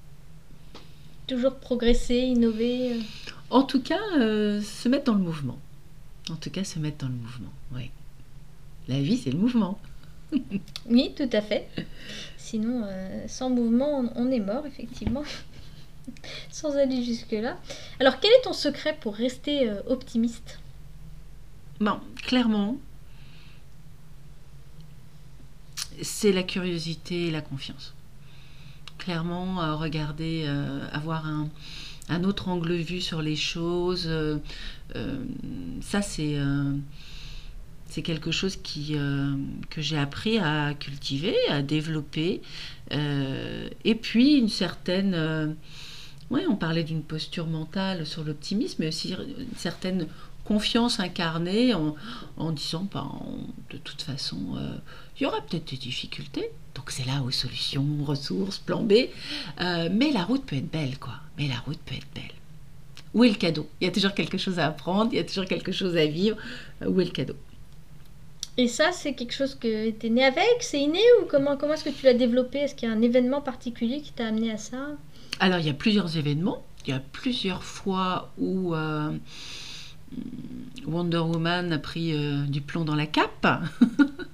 Toujours 1.26 1.56
progresser, 1.56 2.16
innover 2.16 3.00
En 3.50 3.64
tout 3.64 3.82
cas, 3.82 4.00
se 4.18 4.88
mettre 4.88 5.04
dans 5.04 5.14
le 5.14 5.22
mouvement. 5.22 5.58
En 6.30 6.36
tout 6.36 6.50
cas, 6.50 6.64
se 6.64 6.78
mettre 6.78 6.98
dans 6.98 7.08
le 7.08 7.14
mouvement, 7.14 7.52
oui. 7.74 7.90
La 8.88 9.00
vie, 9.00 9.18
c'est 9.18 9.32
le 9.32 9.38
mouvement. 9.38 9.78
oui, 10.86 11.12
tout 11.16 11.28
à 11.32 11.42
fait. 11.42 11.68
Sinon, 12.38 12.88
sans 13.26 13.50
mouvement, 13.50 14.10
on 14.14 14.30
est 14.30 14.40
mort, 14.40 14.64
effectivement. 14.66 15.24
Sans 16.50 16.76
aller 16.76 17.04
jusque-là. 17.04 17.58
Alors, 18.00 18.20
quel 18.20 18.30
est 18.32 18.42
ton 18.42 18.52
secret 18.52 18.96
pour 19.00 19.14
rester 19.14 19.70
optimiste? 19.86 20.58
Bon, 21.80 22.00
clairement, 22.16 22.78
c'est 26.02 26.32
la 26.32 26.42
curiosité 26.42 27.28
et 27.28 27.30
la 27.30 27.40
confiance. 27.40 27.94
Clairement, 28.98 29.62
euh, 29.62 29.74
regarder, 29.74 30.44
euh, 30.46 30.86
avoir 30.92 31.26
un, 31.26 32.24
autre 32.24 32.48
angle 32.48 32.68
de 32.78 32.82
vue 32.82 33.00
sur 33.00 33.20
les 33.22 33.36
choses, 33.36 34.06
euh, 34.06 34.38
ça 35.80 36.02
c'est 36.02 36.38
quelque 38.02 38.30
chose 38.30 38.56
que 38.56 39.80
j'ai 39.80 39.98
appris 39.98 40.38
à 40.38 40.74
cultiver, 40.74 41.36
à 41.50 41.62
développer. 41.62 42.42
et 42.90 43.94
puis 43.94 44.34
une 44.36 44.48
certaine... 44.48 45.56
oui, 46.30 46.42
on 46.48 46.56
parlait 46.56 46.84
d'une 46.84 47.02
posture 47.02 47.46
mentale 47.46 48.06
sur 48.06 48.24
l'optimisme, 48.24 48.76
mais 48.80 48.88
aussi 48.88 49.12
une 49.12 49.56
certaine 49.56 50.06
confiance 50.44 51.00
incarnée 51.00 51.74
en, 51.74 52.52
disant, 52.52 52.86
ben, 52.92 53.10
de 53.70 53.78
toute 53.78 54.02
façon, 54.02 54.38
euh, 54.56 54.76
il 55.18 55.24
y 55.24 55.26
aura 55.26 55.40
peut-être 55.42 55.70
des 55.70 55.76
difficultés. 55.76 56.50
Donc 56.74 56.90
c'est 56.90 57.06
là 57.06 57.22
aux 57.22 57.30
solutions, 57.30 57.84
ressources, 58.04 58.58
plan 58.58 58.82
B. 58.82 58.92
Euh, 59.60 59.88
mais 59.90 60.12
la 60.12 60.24
route 60.24 60.44
peut 60.44 60.56
être 60.56 60.70
belle, 60.70 60.98
quoi. 60.98 61.14
Mais 61.38 61.48
la 61.48 61.56
route 61.56 61.78
peut 61.84 61.94
être 61.94 62.06
belle. 62.14 62.24
Où 63.14 63.24
est 63.24 63.30
le 63.30 63.34
cadeau? 63.34 63.68
Il 63.80 63.86
y 63.86 63.88
a 63.88 63.92
toujours 63.92 64.12
quelque 64.12 64.38
chose 64.38 64.58
à 64.58 64.66
apprendre, 64.66 65.10
il 65.12 65.16
y 65.16 65.20
a 65.20 65.24
toujours 65.24 65.46
quelque 65.46 65.72
chose 65.72 65.96
à 65.96 66.06
vivre. 66.06 66.36
Euh, 66.82 66.88
où 66.88 67.00
est 67.00 67.06
le 67.06 67.10
cadeau? 67.10 67.36
Et 68.58 68.68
ça, 68.68 68.90
c'est 68.92 69.14
quelque 69.14 69.34
chose 69.34 69.54
que 69.54 69.90
tu 69.90 70.06
es 70.06 70.10
né 70.10 70.24
avec? 70.24 70.56
C'est 70.60 70.80
inné 70.80 71.00
ou 71.20 71.26
comment, 71.26 71.56
comment 71.56 71.74
est-ce 71.74 71.84
que 71.84 71.90
tu 71.90 72.04
l'as 72.06 72.14
développé? 72.14 72.58
Est-ce 72.58 72.74
qu'il 72.74 72.88
y 72.88 72.92
a 72.92 72.94
un 72.94 73.02
événement 73.02 73.42
particulier 73.42 74.00
qui 74.00 74.12
t'a 74.12 74.26
amené 74.26 74.50
à 74.50 74.56
ça? 74.56 74.96
Alors, 75.40 75.58
il 75.58 75.66
y 75.66 75.70
a 75.70 75.74
plusieurs 75.74 76.16
événements. 76.16 76.64
Il 76.86 76.90
y 76.90 76.92
a 76.92 77.00
plusieurs 77.00 77.64
fois 77.64 78.32
où 78.38 78.74
Wonder 80.86 81.18
Woman 81.18 81.72
a 81.72 81.78
pris 81.78 82.12
euh, 82.14 82.44
du 82.46 82.60
plomb 82.60 82.84
dans 82.84 82.94
la 82.94 83.06
cape. 83.06 83.46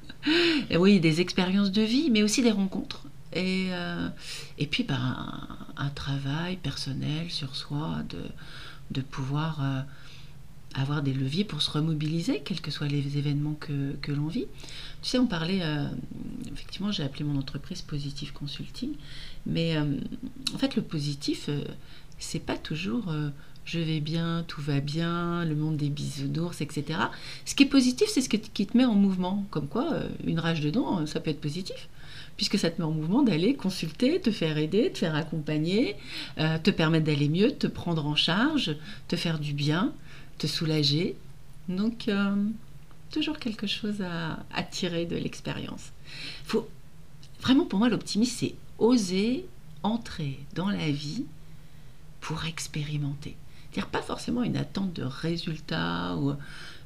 oui, 0.78 1.00
des 1.00 1.20
expériences 1.20 1.72
de 1.72 1.82
vie, 1.82 2.10
mais 2.10 2.22
aussi 2.22 2.42
des 2.42 2.50
rencontres. 2.50 3.04
Et, 3.32 3.68
euh, 3.70 4.08
et 4.58 4.66
puis 4.66 4.84
ben, 4.84 5.26
un, 5.76 5.88
travail 5.88 6.56
personnel 6.56 7.30
sur 7.30 7.56
soi, 7.56 8.00
de, 8.10 8.20
de 8.90 9.00
pouvoir 9.00 9.60
euh, 9.62 9.80
avoir 10.74 11.02
des 11.02 11.14
leviers 11.14 11.44
pour 11.44 11.62
se 11.62 11.70
remobiliser, 11.70 12.42
quels 12.44 12.60
que 12.60 12.70
soient 12.70 12.88
les 12.88 13.16
événements 13.16 13.56
que, 13.58 13.94
que 14.02 14.12
l'on 14.12 14.26
vit. 14.26 14.46
Tu 15.00 15.08
sais, 15.08 15.18
on 15.18 15.26
parlait, 15.26 15.62
effectivement, 16.52 16.92
j'ai 16.92 17.02
appelé 17.02 17.24
mon 17.24 17.38
entreprise 17.38 17.82
Positive 17.82 18.32
Consulting, 18.32 18.90
mais 19.46 19.76
en 19.78 20.58
fait, 20.58 20.76
le 20.76 20.82
positif, 20.82 21.48
c'est 22.18 22.40
pas 22.40 22.56
toujours 22.56 23.12
je 23.64 23.78
vais 23.78 24.00
bien, 24.00 24.44
tout 24.48 24.60
va 24.60 24.80
bien, 24.80 25.44
le 25.44 25.54
monde 25.54 25.76
des 25.76 25.88
bisounours, 25.88 26.60
etc. 26.60 26.98
Ce 27.44 27.54
qui 27.54 27.64
est 27.64 27.66
positif, 27.66 28.08
c'est 28.08 28.20
ce 28.20 28.28
qui 28.28 28.66
te 28.66 28.76
met 28.76 28.84
en 28.84 28.94
mouvement. 28.94 29.46
Comme 29.50 29.68
quoi, 29.68 29.92
euh, 29.92 30.08
une 30.26 30.40
rage 30.40 30.60
dedans, 30.60 31.00
euh, 31.00 31.06
ça 31.06 31.20
peut 31.20 31.30
être 31.30 31.40
positif. 31.40 31.88
Puisque 32.36 32.58
ça 32.58 32.70
te 32.70 32.80
met 32.80 32.86
en 32.86 32.90
mouvement 32.90 33.22
d'aller 33.22 33.54
consulter, 33.54 34.20
te 34.20 34.30
faire 34.30 34.58
aider, 34.58 34.90
te 34.90 34.98
faire 34.98 35.14
accompagner, 35.14 35.96
euh, 36.38 36.58
te 36.58 36.70
permettre 36.70 37.06
d'aller 37.06 37.28
mieux, 37.28 37.52
te 37.52 37.66
prendre 37.66 38.06
en 38.06 38.16
charge, 38.16 38.76
te 39.06 39.16
faire 39.16 39.38
du 39.38 39.52
bien, 39.52 39.92
te 40.38 40.46
soulager. 40.46 41.14
Donc, 41.68 42.10
toujours 43.12 43.38
quelque 43.38 43.68
chose 43.68 44.02
à 44.02 44.62
tirer 44.64 45.06
de 45.06 45.14
l'expérience. 45.16 45.92
Faut 46.44 46.68
vraiment 47.40 47.64
pour 47.64 47.78
moi 47.78 47.88
l'optimisme, 47.88 48.36
c'est 48.38 48.54
oser 48.78 49.46
entrer 49.82 50.38
dans 50.54 50.68
la 50.68 50.90
vie 50.90 51.24
pour 52.20 52.44
expérimenter. 52.44 53.36
C'est-à-dire 53.70 53.90
pas 53.90 54.02
forcément 54.02 54.42
une 54.42 54.56
attente 54.56 54.92
de 54.92 55.02
résultat, 55.02 56.16
ou, 56.16 56.34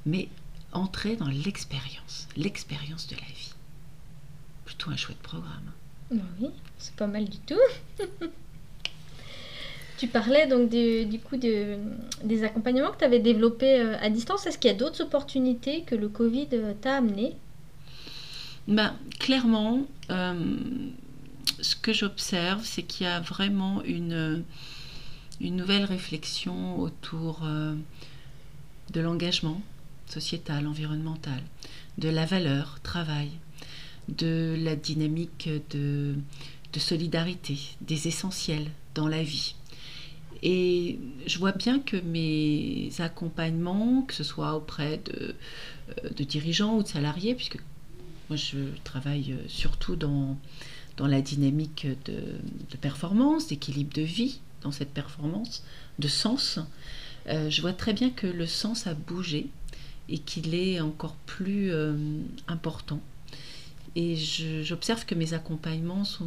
mais 0.04 0.28
entrer 0.72 1.16
dans 1.16 1.28
l'expérience, 1.28 2.28
l'expérience 2.36 3.06
de 3.08 3.16
la 3.16 3.26
vie. 3.26 3.54
Plutôt 4.64 4.90
un 4.90 4.96
chouette 4.96 5.18
programme. 5.18 5.72
Oui, 6.10 6.50
c'est 6.78 6.94
pas 6.94 7.06
mal 7.06 7.28
du 7.28 7.38
tout. 7.38 7.54
tu 9.98 10.06
parlais 10.08 10.46
donc 10.46 10.68
du 10.68 11.18
coup 11.18 11.36
de, 11.36 11.78
des 12.22 12.44
accompagnements 12.44 12.92
que 12.92 12.98
tu 12.98 13.04
avais 13.04 13.18
développés 13.18 13.80
euh, 13.80 13.96
à 14.00 14.10
distance. 14.10 14.46
Est-ce 14.46 14.58
qu'il 14.58 14.70
y 14.70 14.74
a 14.74 14.76
d'autres 14.76 15.02
opportunités 15.02 15.82
que 15.82 15.94
le 15.94 16.08
Covid 16.08 16.48
euh, 16.52 16.74
t'a 16.80 16.96
amené 16.96 17.34
ben, 18.68 18.96
Clairement, 19.18 19.86
euh, 20.10 20.56
ce 21.60 21.76
que 21.76 21.92
j'observe, 21.92 22.64
c'est 22.64 22.82
qu'il 22.82 23.06
y 23.06 23.10
a 23.10 23.20
vraiment 23.20 23.82
une 23.84 24.44
une 25.40 25.56
nouvelle 25.56 25.84
réflexion 25.84 26.78
autour 26.80 27.40
euh, 27.44 27.74
de 28.92 29.00
l'engagement 29.00 29.60
sociétal, 30.06 30.66
environnemental, 30.66 31.42
de 31.98 32.08
la 32.08 32.24
valeur, 32.24 32.78
travail, 32.82 33.30
de 34.08 34.56
la 34.58 34.76
dynamique 34.76 35.50
de, 35.70 36.14
solidarité, 36.78 37.56
des 37.80 38.06
essentiels 38.06 38.70
dans 38.94 39.08
la 39.08 39.22
vie. 39.22 39.54
Et 40.42 40.98
je 41.26 41.38
vois 41.38 41.52
bien 41.52 41.80
que 41.80 41.96
mes 41.96 42.90
accompagnements, 42.98 44.02
que 44.02 44.12
ce 44.12 44.22
soit 44.22 44.54
auprès 44.54 44.98
de, 44.98 45.34
euh, 46.04 46.10
dirigeants 46.10 46.76
ou 46.76 46.82
de 46.82 46.88
salariés, 46.88 47.34
puisque 47.34 47.58
moi 48.28 48.36
je 48.36 48.58
travaille 48.84 49.32
euh, 49.32 49.48
surtout 49.48 49.96
dans, 49.96 50.36
dans 50.96 51.06
la 51.06 51.20
dynamique 51.20 51.86
de 52.04 52.76
performance, 52.80 53.48
d'équilibre 53.48 53.92
de 53.94 54.02
vie, 54.02 54.40
dans 54.62 54.72
cette 54.72 54.92
performance 54.92 55.62
de 55.98 56.08
sens, 56.08 56.58
euh, 57.28 57.50
je 57.50 57.60
vois 57.60 57.72
très 57.72 57.92
bien 57.92 58.10
que 58.10 58.26
le 58.26 58.46
sens 58.46 58.86
a 58.86 58.94
bougé 58.94 59.48
et 60.08 60.18
qu'il 60.18 60.54
est 60.54 60.80
encore 60.80 61.16
plus 61.26 61.70
euh, 61.72 61.96
important. 62.48 63.00
Et 63.94 64.14
j'observe 64.62 65.06
que 65.06 65.14
mes 65.14 65.32
accompagnements 65.32 66.04
sont 66.04 66.26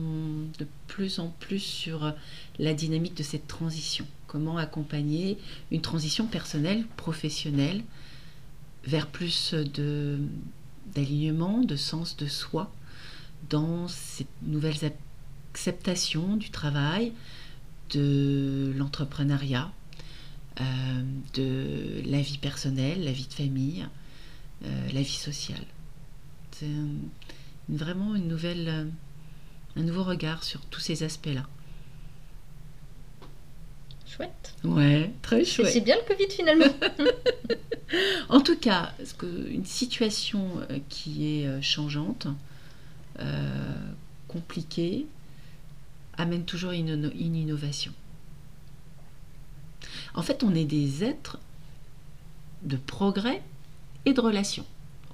de 0.58 0.66
plus 0.88 1.20
en 1.20 1.28
plus 1.40 1.60
sur 1.60 2.14
la 2.58 2.74
dynamique 2.74 3.14
de 3.14 3.22
cette 3.22 3.46
transition. 3.46 4.08
Comment 4.26 4.58
accompagner 4.58 5.38
une 5.70 5.82
transition 5.82 6.26
personnelle, 6.26 6.84
professionnelle, 6.98 7.84
vers 8.86 9.06
plus 9.06 9.54
d'alignement, 10.94 11.62
de 11.62 11.76
sens 11.76 12.18
de 12.18 12.28
soi, 12.28 12.72
dans 13.50 13.88
cette 13.88 14.28
nouvelle 14.44 14.76
acceptation 15.52 16.36
du 16.36 16.50
travail, 16.50 17.14
de 17.92 18.74
l'entrepreneuriat, 18.78 19.72
euh, 20.62 21.04
de 21.34 22.02
la 22.06 22.22
vie 22.22 22.38
personnelle, 22.38 23.04
la 23.04 23.12
vie 23.12 23.28
de 23.28 23.34
famille, 23.34 23.88
euh, 24.66 24.92
la 24.92 25.02
vie 25.02 25.06
sociale. 25.06 25.66
C'est 26.52 26.68
vraiment 27.70 28.14
euh, 28.16 28.86
un 29.76 29.82
nouveau 29.82 30.04
regard 30.04 30.44
sur 30.44 30.62
tous 30.66 30.82
ces 30.82 31.04
aspects-là. 31.04 31.48
Chouette. 34.20 34.54
Ouais, 34.66 35.12
très 35.22 35.46
chouette. 35.46 35.72
C'est 35.72 35.82
bien 35.82 35.96
le 35.96 36.08
Covid 36.08 36.30
finalement. 36.30 36.66
en 38.30 38.42
tout 38.42 38.58
cas, 38.58 38.92
une 39.50 39.66
situation 39.66 40.46
qui 40.90 41.42
est 41.42 41.62
changeante, 41.62 42.28
compliquée, 44.28 45.08
amène 46.20 46.44
toujours 46.44 46.72
une, 46.72 47.12
innovation. 47.16 47.94
En 50.14 50.22
fait, 50.22 50.44
on 50.44 50.54
est 50.54 50.66
des 50.66 51.04
êtres 51.04 51.40
de 52.64 52.76
progrès 52.76 53.42
et 54.06 54.14
de 54.14 54.20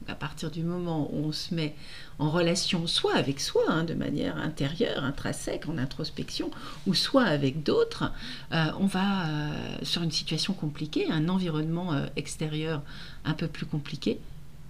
relations. 0.06 0.12
à 0.12 0.16
partir 0.16 0.52
du 0.52 0.64
moment 0.64 1.10
où 1.12 1.28
on 1.28 1.32
se 1.32 1.54
met 1.54 1.76
en 2.20 2.30
relation 2.30 2.88
soit 2.88 3.16
avec 3.16 3.40
soi, 3.40 3.64
hein, 3.68 3.84
de 3.84 3.94
manière 3.94 4.38
intérieure, 4.38 5.04
intrinsèque, 5.04 5.68
en 5.68 5.78
introspection, 5.78 6.52
ou 6.88 6.94
soit 6.94 7.26
avec 7.26 7.64
d'autres, 7.64 8.12
euh, 8.52 8.66
on 8.80 8.86
va 8.86 9.28
euh, 9.28 9.78
sur 9.84 10.04
une 10.04 10.12
situation 10.12 10.54
compliquée, 10.54 11.12
un 11.12 11.30
environnement 11.30 11.94
euh, 11.94 12.06
extérieur 12.16 12.82
un 13.26 13.34
peu 13.34 13.48
plus 13.48 13.66
compliqué. 13.66 14.20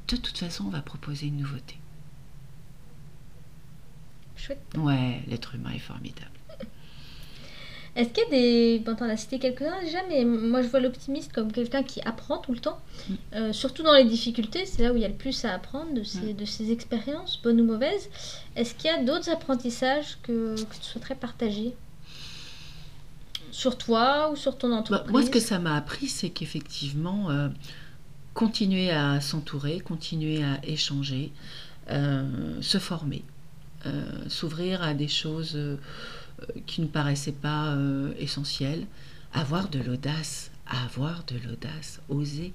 De 0.08 0.18
toute 0.18 0.38
façon, 0.38 0.66
on 0.66 0.70
va 0.70 0.82
proposer 0.82 1.28
une 1.28 1.38
nouveauté. 1.38 1.78
Chouette. 4.38 4.62
Ouais, 4.78 5.22
l'être 5.28 5.56
humain 5.56 5.72
est 5.72 5.80
formidable. 5.80 6.30
Est-ce 7.96 8.10
qu'il 8.10 8.24
y 8.24 8.28
a 8.28 8.30
des. 8.30 8.80
Bon, 8.86 8.94
t'en 8.96 9.08
as 9.08 9.16
cité 9.18 9.40
quelques-uns 9.40 9.82
déjà, 9.82 10.00
mais 10.10 10.26
moi 10.26 10.62
je 10.62 10.68
vois 10.68 10.82
l'optimiste 10.82 11.32
comme 11.32 11.52
quelqu'un 11.52 11.82
qui 11.84 12.02
apprend 12.02 12.38
tout 12.40 12.52
le 12.54 12.60
temps, 12.60 12.80
Mm. 13.10 13.14
Euh, 13.36 13.54
surtout 13.54 13.84
dans 13.84 13.94
les 13.94 14.04
difficultés, 14.06 14.66
c'est 14.66 14.82
là 14.84 14.92
où 14.92 14.96
il 14.96 15.02
y 15.02 15.06
a 15.06 15.10
le 15.10 15.14
plus 15.14 15.46
à 15.46 15.54
apprendre 15.54 15.94
de 15.94 16.04
ses, 16.04 16.34
Mm. 16.34 16.36
de 16.36 16.46
ses 16.46 16.72
expériences, 16.72 17.40
bonnes 17.44 17.62
ou 17.62 17.66
mauvaises. 17.66 18.10
Est-ce 18.56 18.74
qu'il 18.76 18.90
y 18.90 18.94
a 18.94 19.02
d'autres 19.04 19.30
apprentissages 19.30 20.18
que, 20.24 20.56
que 20.56 20.76
tu 20.76 20.84
souhaiterais 20.84 21.16
partager? 21.16 21.74
Sur 23.52 23.78
toi 23.78 24.30
ou 24.32 24.36
sur 24.36 24.58
ton 24.58 24.70
Bah, 24.70 24.76
entreprise? 24.78 25.12
moi, 25.12 25.22
ce 25.24 25.30
que 25.30 25.40
ça 25.40 25.60
m'a 25.60 25.76
appris, 25.78 26.08
c'est 26.08 26.30
qu'effectivement, 26.30 27.30
euh, 27.30 27.48
continuer 28.34 28.92
à 28.92 29.22
s'entourer, 29.22 29.80
continuer 29.80 30.44
à 30.44 30.60
échanger, 30.66 31.32
euh, 31.92 32.26
se 32.62 32.78
former, 32.80 33.24
s'ouvrir 34.28 34.82
à 34.82 34.94
des 34.96 35.08
choses 35.08 35.56
qui 36.66 36.82
ne 36.82 36.88
paraissaient 36.88 37.32
pas 37.32 37.68
euh, 37.68 38.14
essentielles, 38.20 38.86
avoir 39.34 39.70
de 39.70 39.80
l'audace, 39.80 40.52
avoir 40.68 41.24
de 41.26 41.38
l'audace, 41.48 42.02
oser, 42.10 42.54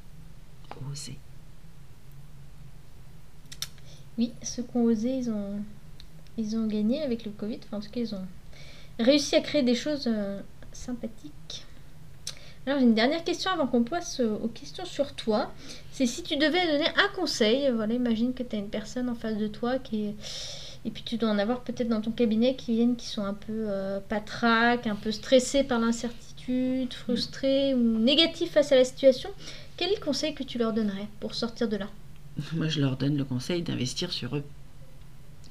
oser. 0.90 1.18
Oui, 4.18 4.32
ceux 4.42 4.62
qui 4.62 4.76
ont 4.76 4.84
osé, 4.84 5.22
ils 6.37 6.56
ont, 6.56 6.66
gagné 6.66 7.02
avec 7.02 7.25
le 7.25 7.30
Covid. 7.30 7.58
Enfin, 7.64 7.78
en 7.78 7.80
tout 7.80 7.90
cas, 7.90 8.00
ils 8.00 8.14
ont 8.14 8.26
réussi 8.99 9.34
à 9.37 9.40
créer 9.40 9.62
des 9.62 9.75
choses 9.75 10.04
euh, 10.06 10.40
sympathiques. 10.72 11.64
Alors, 12.66 12.78
j'ai 12.78 12.84
une 12.84 12.94
dernière 12.94 13.25
question 13.25 13.50
avant 13.50 13.66
qu'on 13.66 13.84
passe 13.84 14.20
euh, 14.20 14.37
aux 14.42 14.49
questions 14.49 14.84
sur 14.84 15.14
toi. 15.14 15.52
C'est 15.92 16.06
si 16.06 16.22
tu 16.22 16.37
devais 16.37 16.66
donner 16.66 16.88
un 16.96 17.08
conseil. 17.14 17.70
Voilà, 17.70 17.94
imagine 17.94 18.34
que 18.34 18.42
tu 18.42 18.56
as 18.56 18.58
une 18.58 18.68
personne 18.68 19.08
en 19.08 19.14
face 19.14 19.38
de 19.38 19.49
toi 19.49 19.78
qui 19.78 20.06
est... 20.08 20.14
Et 20.84 20.90
puis 20.90 21.02
tu 21.02 21.16
dois 21.18 21.28
en 21.28 21.38
avoir 21.38 21.60
peut-être 21.60 21.88
dans 21.88 22.00
ton 22.00 22.10
cabinet 22.10 22.56
qui 22.56 22.75
viennent, 22.75 22.96
qui 22.96 23.06
sont 23.06 23.25
un 23.25 23.34
peu 23.34 23.66
euh, 23.68 24.00
patraques, 24.00 24.87
un 24.87 24.96
peu 24.96 25.12
stressés 25.12 25.62
par 25.62 25.78
l'incertitude, 25.78 26.92
frustrés 26.94 27.75
ou 27.75 27.99
négatifs 27.99 28.52
face 28.52 28.72
à 28.72 28.76
la 28.76 28.84
situation. 28.84 29.30
Quel 29.76 29.90
est 29.90 29.96
le 29.96 30.04
conseil 30.04 30.34
que 30.34 30.42
tu 30.42 30.58
leur 30.58 30.72
donnerais 30.72 31.08
pour 31.20 31.34
sortir 31.34 31.68
de 31.68 31.76
là? 31.76 31.88
Moi, 32.54 32.68
je 32.68 32.80
leur 32.80 32.96
donne 32.96 33.16
le 33.16 33.25
conseil 33.25 33.62
d'investir 33.62 34.10
sur 34.10 34.37
eux, 34.37 34.44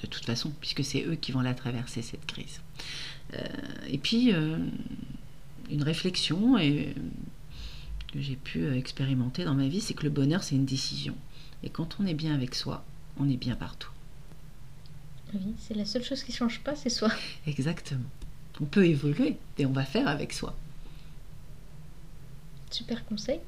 de 0.02 0.08
toute 0.08 0.26
façon, 0.26 0.52
puisque 0.60 0.84
c'est 0.84 1.04
eux 1.04 1.16
qui 1.16 1.32
vont 1.32 1.42
la 1.42 1.54
traverser, 1.54 2.02
cette 2.02 2.26
crise. 2.26 2.62
Euh, 3.36 3.44
et 3.88 4.00
puis, 4.00 4.34
euh, 4.34 4.58
une 5.70 5.84
réflexion 5.84 6.56
que 8.12 8.20
j'ai 8.20 8.36
pu 8.36 8.76
expérimenter 8.76 9.46
dans 9.46 9.54
ma 9.54 9.68
vie, 9.68 9.82
c'est 9.82 9.94
que 9.94 10.04
le 10.04 10.10
bonheur, 10.10 10.42
c'est 10.42 10.56
une 10.56 10.66
décision. 10.66 11.16
Et 11.62 11.70
quand 11.70 11.98
on 12.00 12.08
est 12.08 12.16
bien 12.16 12.34
avec 12.34 12.56
soi, 12.56 12.84
on 13.20 13.30
est 13.30 13.38
bien 13.38 13.56
partout. 13.56 13.92
Oui, 15.34 15.54
c'est 15.60 15.76
la 15.76 15.86
seule 15.86 16.04
chose 16.04 16.24
qui 16.24 16.32
change 16.32 16.60
pas, 16.62 16.76
c'est 16.76 16.90
soi. 16.90 17.12
Exactement. 17.48 18.10
On 18.62 18.66
peut 18.66 18.86
évoluer 18.86 19.38
et 19.58 19.66
on 19.66 19.72
va 19.72 19.86
faire 19.86 20.08
avec 20.08 20.34
soi. 20.34 20.56
Super 22.72 23.06
conseil. 23.06 23.40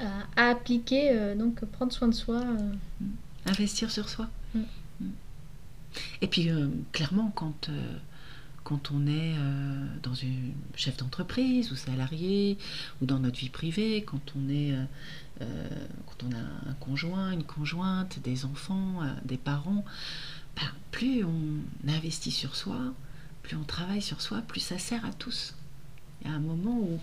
Euh, 0.00 0.20
à 0.36 0.48
appliquer, 0.50 1.10
euh, 1.10 1.34
donc 1.34 1.64
prendre 1.66 1.92
soin 1.92 2.08
de 2.08 2.14
soi. 2.14 2.40
euh, 2.40 2.72
Investir 3.46 3.90
sur 3.90 4.08
soi. 4.08 4.28
Mm. 4.54 4.60
Mm. 5.00 5.10
Et 6.22 6.26
puis, 6.26 6.48
clairement, 6.92 7.32
quand, 7.34 7.68
quand 8.62 8.92
on 8.92 9.06
est 9.06 9.34
dans 10.04 10.14
une 10.14 10.52
chef 10.76 10.96
d'entreprise 10.96 11.72
ou 11.72 11.76
salarié, 11.76 12.58
ou 13.02 13.06
dans 13.06 13.18
notre 13.18 13.38
vie 13.38 13.48
privée, 13.48 14.04
quand 14.06 14.20
on 14.36 14.48
est 14.48 14.72
quand 15.40 16.26
on 16.28 16.32
a 16.32 16.70
un 16.70 16.74
conjoint, 16.74 17.32
une 17.32 17.42
conjointe, 17.42 18.20
des 18.20 18.44
enfants, 18.44 19.00
des 19.24 19.38
parents, 19.38 19.84
ben, 20.56 20.68
plus 20.90 21.24
on 21.24 21.88
investit 21.88 22.30
sur 22.30 22.56
soi, 22.56 22.78
plus 23.42 23.56
on 23.56 23.64
travaille 23.64 24.02
sur 24.02 24.20
soi, 24.20 24.42
plus 24.46 24.60
ça 24.60 24.78
sert 24.78 25.04
à 25.04 25.12
tous. 25.12 25.54
Il 26.22 26.30
y 26.30 26.32
a 26.32 26.36
un 26.36 26.40
moment 26.40 26.76
où 26.78 26.98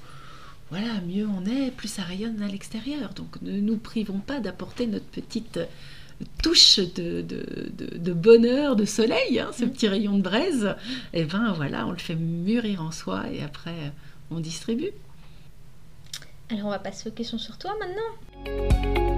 voilà, 0.70 1.00
mieux 1.02 1.28
on 1.28 1.46
est, 1.46 1.72
plus 1.72 1.88
ça 1.88 2.04
rayonne 2.04 2.42
à 2.42 2.48
l'extérieur. 2.48 3.14
Donc 3.14 3.42
ne 3.42 3.60
nous 3.60 3.78
privons 3.78 4.20
pas 4.20 4.40
d'apporter 4.40 4.86
notre 4.88 5.06
petite 5.06 5.60
touche 6.44 6.80
de, 6.80 7.22
de, 7.22 7.70
de- 7.78 7.98
de 7.98 8.14
bonheur, 8.14 8.76
de 8.76 8.86
soleil, 8.86 9.40
hein, 9.40 9.52
ce 9.58 9.66
Mm. 9.66 9.70
petit 9.72 9.88
rayon 9.88 10.18
de 10.18 10.24
braise. 10.24 10.76
Et 11.14 11.24
ben 11.26 11.54
voilà, 11.54 11.88
on 11.88 11.92
le 11.92 11.98
fait 11.98 12.16
mûrir 12.16 12.82
en 12.82 12.92
soi 12.92 13.30
et 13.32 13.42
après 13.44 13.94
on 14.30 14.40
distribue. 14.40 14.92
Alors 16.50 16.66
on 16.68 16.70
va 16.70 16.80
passer 16.80 17.10
aux 17.10 17.14
questions 17.14 17.38
sur 17.38 17.58
toi 17.58 17.74
maintenant. 17.80 19.17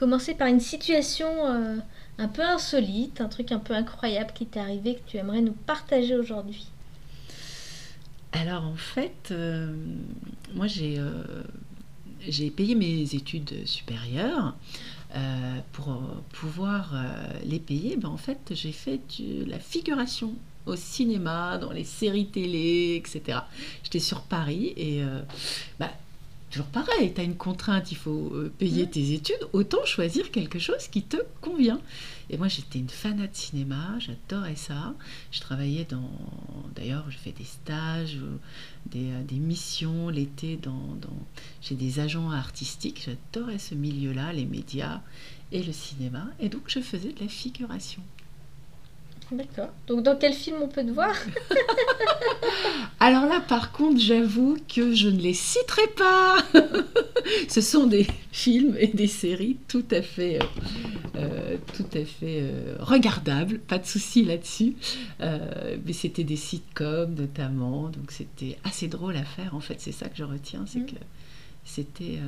Commencer 0.00 0.32
par 0.32 0.48
une 0.48 0.60
situation 0.60 1.28
euh, 1.46 1.76
un 2.16 2.28
peu 2.28 2.40
insolite, 2.40 3.20
un 3.20 3.28
truc 3.28 3.52
un 3.52 3.58
peu 3.58 3.74
incroyable 3.74 4.32
qui 4.34 4.46
t'est 4.46 4.58
arrivé 4.58 4.94
que 4.94 5.10
tu 5.10 5.18
aimerais 5.18 5.42
nous 5.42 5.52
partager 5.52 6.16
aujourd'hui. 6.16 6.66
Alors 8.32 8.64
en 8.64 8.76
fait, 8.76 9.28
euh, 9.30 9.70
moi 10.54 10.66
j'ai 10.68 10.98
euh, 10.98 11.22
j'ai 12.26 12.50
payé 12.50 12.74
mes 12.74 13.14
études 13.14 13.66
supérieures. 13.66 14.56
Pour 15.72 16.00
pouvoir 16.32 16.94
les 17.44 17.58
payer, 17.58 17.96
ben, 17.96 18.08
en 18.10 18.16
fait, 18.16 18.38
j'ai 18.52 18.70
fait 18.70 19.00
du- 19.18 19.44
la 19.44 19.58
figuration 19.58 20.32
au 20.66 20.76
cinéma, 20.76 21.58
dans 21.58 21.72
les 21.72 21.82
séries 21.82 22.28
télé, 22.28 22.94
etc. 22.94 23.40
J'étais 23.82 23.98
sur 23.98 24.20
Paris 24.22 24.72
et 24.76 25.02
bah, 25.80 25.90
toujours 26.50 26.66
pareil, 26.68 27.12
tu 27.14 27.20
as 27.20 27.24
une 27.24 27.36
contrainte, 27.36 27.92
il 27.92 27.96
faut 27.96 28.30
euh, 28.34 28.52
payer 28.58 28.84
Mhm. 28.84 28.90
tes 28.90 29.12
études, 29.12 29.48
autant 29.52 29.84
choisir 29.84 30.30
quelque 30.30 30.58
chose 30.58 30.88
qui 30.88 31.02
te 31.02 31.16
convient. 31.40 31.80
Et 32.28 32.36
moi, 32.38 32.48
j'étais 32.48 32.78
une 32.78 32.88
fanat 32.88 33.26
de 33.26 33.34
cinéma, 33.34 33.98
j'adorais 33.98 34.56
ça. 34.56 34.94
Je 35.32 35.40
travaillais 35.40 35.84
dans. 35.88 36.10
D'ailleurs, 36.76 37.04
je 37.10 37.18
fais 37.18 37.32
des 37.32 37.44
stages, 37.44 38.16
euh, 38.16 38.36
des, 38.86 39.10
euh, 39.10 39.22
des 39.24 39.36
missions 39.36 40.08
l'été 40.08 40.56
dans, 40.56 40.94
dans- 41.00 41.26
chez 41.60 41.74
des 41.74 41.98
agents 42.00 42.30
artistiques. 42.30 43.02
J'adorais 43.06 43.58
ce 43.58 43.74
milieu-là, 43.74 44.32
les 44.32 44.44
médias 44.46 45.00
et 45.52 45.62
le 45.62 45.72
cinéma. 45.72 46.26
Et 46.38 46.48
donc, 46.48 46.62
je 46.68 46.80
faisais 46.80 47.12
de 47.12 47.20
la 47.20 47.28
figuration. 47.28 48.02
D'accord. 49.32 49.68
Donc 49.86 50.02
dans 50.02 50.16
quel 50.16 50.32
film 50.32 50.56
on 50.60 50.68
peut 50.68 50.84
te 50.84 50.90
voir 50.90 51.14
Alors 53.00 53.26
là, 53.26 53.40
par 53.40 53.72
contre, 53.72 54.00
j'avoue 54.00 54.56
que 54.72 54.92
je 54.94 55.08
ne 55.08 55.18
les 55.20 55.34
citerai 55.34 55.86
pas. 55.96 56.38
Ce 57.48 57.60
sont 57.60 57.86
des 57.86 58.06
films 58.32 58.76
et 58.78 58.88
des 58.88 59.06
séries 59.06 59.56
tout 59.68 59.84
à 59.90 60.02
fait, 60.02 60.40
euh, 60.42 60.46
euh, 61.16 61.56
tout 61.76 61.86
à 61.96 62.04
fait 62.04 62.40
euh, 62.42 62.76
regardables, 62.80 63.58
pas 63.60 63.78
de 63.78 63.86
souci 63.86 64.24
là-dessus. 64.24 64.74
Euh, 65.20 65.76
mais 65.86 65.92
c'était 65.92 66.24
des 66.24 66.36
sitcoms 66.36 67.14
notamment, 67.14 67.88
donc 67.88 68.10
c'était 68.10 68.58
assez 68.64 68.88
drôle 68.88 69.16
à 69.16 69.24
faire. 69.24 69.54
En 69.54 69.60
fait, 69.60 69.76
c'est 69.80 69.92
ça 69.92 70.08
que 70.08 70.16
je 70.16 70.24
retiens, 70.24 70.64
c'est 70.66 70.80
Mhm. 70.80 70.86
que 70.86 70.96
c'était, 71.64 72.18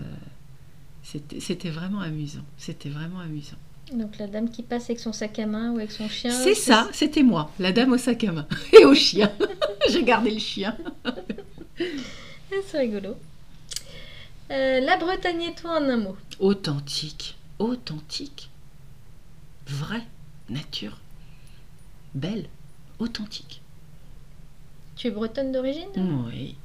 c'était, 1.02 1.40
c'était 1.40 1.70
vraiment 1.70 2.00
amusant. 2.00 2.44
C'était 2.56 2.88
vraiment 2.90 3.18
amusant. 3.20 3.56
Donc 3.92 4.18
la 4.18 4.26
dame 4.26 4.48
qui 4.50 4.62
passe 4.62 4.84
avec 4.84 5.00
son 5.00 5.12
sac 5.12 5.38
à 5.38 5.46
main 5.46 5.72
ou 5.72 5.76
avec 5.76 5.92
son 5.92 6.08
chien. 6.08 6.30
C'est 6.30 6.54
ça, 6.54 6.88
c'était 6.92 7.22
moi, 7.22 7.50
la 7.58 7.72
dame 7.72 7.92
au 7.92 7.98
sac 7.98 8.24
à 8.24 8.32
main 8.32 8.46
et 8.72 8.84
au 8.84 8.94
chien. 8.94 9.30
J'ai 9.90 10.02
gardé 10.02 10.30
le 10.30 10.38
chien. 10.38 10.76
C'est 12.66 12.78
rigolo. 12.78 13.16
Euh, 14.50 14.80
la 14.80 14.96
Bretagne 14.98 15.42
et 15.42 15.54
toi 15.54 15.78
en 15.78 15.88
un 15.88 15.96
mot? 15.96 16.16
authentique, 16.38 17.36
authentique, 17.58 18.50
vrai, 19.66 20.02
nature, 20.50 20.98
belle, 22.14 22.46
authentique. 22.98 23.62
Tu 24.96 25.08
es 25.08 25.10
bretonne 25.10 25.52
d'origine? 25.52 25.88
Oui. 25.96 26.56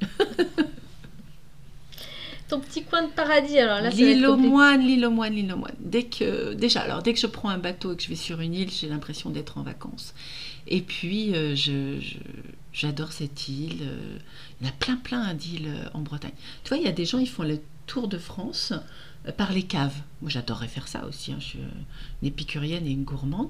Ton 2.49 2.59
petit 2.61 2.83
coin 2.83 3.03
de 3.03 3.11
paradis 3.11 3.57
alors 3.59 3.81
là 3.81 3.89
L'île 3.89 4.25
aux 4.25 4.37
moines, 4.37 4.81
l'île 4.85 5.05
aux 5.05 5.11
moines, 5.11 5.33
l'île 5.33 5.51
aux 5.51 5.57
moines. 5.57 5.75
Dès 5.79 6.03
que, 6.03 6.53
déjà, 6.53 6.81
alors 6.81 7.03
dès 7.03 7.13
que 7.13 7.19
je 7.19 7.27
prends 7.27 7.49
un 7.49 7.57
bateau 7.57 7.91
et 7.91 7.97
que 7.97 8.03
je 8.03 8.07
vais 8.07 8.15
sur 8.15 8.39
une 8.39 8.53
île, 8.53 8.71
j'ai 8.71 8.87
l'impression 8.87 9.29
d'être 9.29 9.57
en 9.57 9.63
vacances. 9.63 10.13
Et 10.67 10.81
puis, 10.81 11.35
euh, 11.35 11.55
je, 11.55 11.99
j'adore 12.71 13.11
cette 13.11 13.49
île. 13.49 13.79
euh, 13.81 14.17
Il 14.61 14.65
y 14.67 14.69
en 14.69 14.71
a 14.71 14.75
plein, 14.77 14.95
plein 14.95 15.33
d'îles 15.33 15.67
euh, 15.67 15.89
en 15.93 15.99
Bretagne. 15.99 16.31
Tu 16.63 16.69
vois, 16.69 16.77
il 16.77 16.83
y 16.83 16.87
a 16.89 16.93
des 16.93 17.05
gens, 17.05 17.17
ils 17.19 17.27
font 17.29 17.43
le 17.43 17.59
tour 17.85 18.07
de 18.07 18.17
France 18.17 18.71
par 19.35 19.51
les 19.51 19.63
caves. 19.63 19.95
Moi, 20.21 20.29
j'adorerais 20.31 20.67
faire 20.69 20.87
ça 20.87 21.05
aussi. 21.05 21.33
hein. 21.33 21.37
Je 21.39 21.45
suis 21.45 21.59
une 22.21 22.27
épicurienne 22.29 22.87
et 22.87 22.91
une 22.91 23.03
gourmande. 23.03 23.49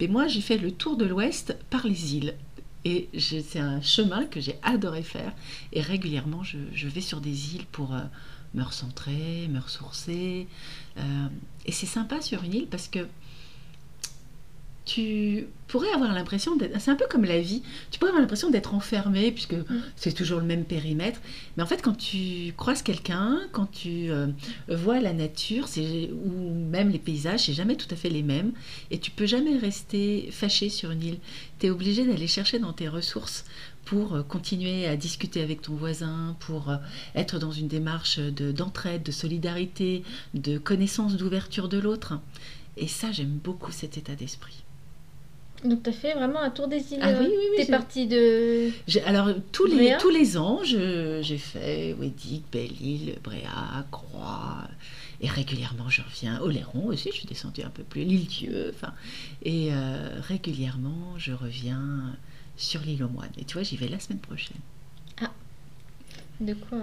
Mais 0.00 0.08
moi, 0.08 0.26
j'ai 0.26 0.40
fait 0.40 0.58
le 0.58 0.72
tour 0.72 0.96
de 0.96 1.04
l'Ouest 1.04 1.56
par 1.70 1.86
les 1.86 2.16
îles. 2.16 2.34
Et 2.84 3.08
c'est 3.18 3.60
un 3.60 3.80
chemin 3.80 4.24
que 4.24 4.40
j'ai 4.40 4.58
adoré 4.62 5.02
faire. 5.02 5.32
Et 5.72 5.80
régulièrement, 5.80 6.42
je, 6.42 6.58
je 6.74 6.88
vais 6.88 7.00
sur 7.00 7.20
des 7.20 7.54
îles 7.54 7.66
pour, 7.66 7.94
euh, 7.94 8.00
me 8.54 8.62
recentrer, 8.62 9.48
me 9.48 9.60
ressourcer. 9.60 10.46
Euh, 10.98 11.26
et 11.66 11.72
c'est 11.72 11.86
sympa 11.86 12.20
sur 12.20 12.44
une 12.44 12.54
île 12.54 12.66
parce 12.66 12.88
que 12.88 13.06
tu 14.84 15.46
pourrais 15.68 15.90
avoir 15.92 16.12
l'impression 16.12 16.56
d'être. 16.56 16.78
C'est 16.80 16.90
un 16.90 16.96
peu 16.96 17.06
comme 17.08 17.24
la 17.24 17.40
vie. 17.40 17.62
Tu 17.90 17.98
pourrais 17.98 18.10
avoir 18.10 18.20
l'impression 18.20 18.50
d'être 18.50 18.74
enfermé, 18.74 19.30
puisque 19.30 19.54
mm. 19.54 19.82
c'est 19.96 20.12
toujours 20.12 20.40
le 20.40 20.46
même 20.46 20.64
périmètre. 20.64 21.20
Mais 21.56 21.62
en 21.62 21.66
fait, 21.66 21.80
quand 21.82 21.96
tu 21.96 22.52
croises 22.56 22.82
quelqu'un, 22.82 23.40
quand 23.52 23.70
tu 23.70 24.10
euh, 24.10 24.26
vois 24.68 25.00
la 25.00 25.12
nature, 25.12 25.66
ou 25.78 26.54
même 26.54 26.90
les 26.90 26.98
paysages, 26.98 27.46
c'est 27.46 27.52
jamais 27.52 27.76
tout 27.76 27.86
à 27.90 27.96
fait 27.96 28.10
les 28.10 28.22
mêmes. 28.22 28.52
Et 28.90 28.98
tu 28.98 29.10
peux 29.10 29.26
jamais 29.26 29.56
rester 29.56 30.28
fâché 30.32 30.68
sur 30.68 30.90
une 30.90 31.02
île. 31.02 31.18
Tu 31.58 31.66
es 31.66 31.70
obligé 31.70 32.04
d'aller 32.04 32.26
chercher 32.26 32.58
dans 32.58 32.72
tes 32.72 32.88
ressources 32.88 33.44
pour 33.84 34.14
euh, 34.14 34.22
continuer 34.22 34.86
à 34.86 34.96
discuter 34.96 35.42
avec 35.42 35.62
ton 35.62 35.74
voisin, 35.74 36.36
pour 36.40 36.70
euh, 36.70 36.76
être 37.14 37.38
dans 37.38 37.52
une 37.52 37.68
démarche 37.68 38.18
d'entraide, 38.18 39.04
de 39.04 39.12
solidarité, 39.12 40.02
de 40.34 40.58
connaissance, 40.58 41.16
d'ouverture 41.16 41.68
de 41.68 41.78
l'autre. 41.78 42.14
Et 42.76 42.88
ça, 42.88 43.12
j'aime 43.12 43.38
beaucoup 43.42 43.70
cet 43.70 43.96
état 43.96 44.14
d'esprit. 44.14 44.64
Donc 45.64 45.82
tu 45.82 45.90
as 45.90 45.92
fait 45.92 46.14
vraiment 46.14 46.40
un 46.40 46.50
tour 46.50 46.68
des 46.68 46.92
îles. 46.92 47.00
Ah 47.02 47.12
oui, 47.20 47.26
oui, 47.28 47.44
oui. 47.50 47.56
T'es 47.56 47.70
parti 47.70 48.06
de. 48.06 48.70
Alors 49.06 49.28
tous 49.52 49.66
les, 49.66 49.96
tous 50.00 50.10
les 50.10 50.36
ans, 50.36 50.60
j'ai 50.62 51.38
fait 51.38 51.94
Wedic, 51.98 52.44
Belle-Île, 52.52 53.18
Bréa, 53.22 53.84
Croix. 53.90 54.68
Et 55.20 55.28
régulièrement, 55.28 55.88
je 55.88 56.02
reviens. 56.02 56.40
Oléron 56.40 56.86
aussi, 56.86 57.10
je 57.10 57.18
suis 57.18 57.28
descendue 57.28 57.62
un 57.62 57.70
peu 57.70 57.84
plus. 57.84 58.02
L'île-Dieu. 58.02 58.72
Enfin, 58.74 58.92
et 59.44 59.72
euh, 59.72 60.20
régulièrement, 60.20 61.14
je 61.16 61.32
reviens 61.32 62.16
sur 62.56 62.80
l'île 62.80 63.04
aux 63.04 63.08
moines. 63.08 63.30
Et 63.38 63.44
tu 63.44 63.54
vois, 63.54 63.62
j'y 63.62 63.76
vais 63.76 63.86
la 63.86 64.00
semaine 64.00 64.18
prochaine. 64.18 64.56
Ah, 65.20 65.30
de 66.40 66.54
quoi 66.54 66.78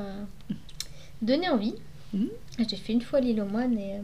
donner 1.22 1.50
envie. 1.50 1.76
Hmm. 2.14 2.28
J'ai 2.58 2.76
fait 2.76 2.94
une 2.94 3.02
fois 3.02 3.20
l'île 3.20 3.42
aux 3.42 3.46
moines 3.46 3.78
et 3.78 3.96
euh, 3.96 4.02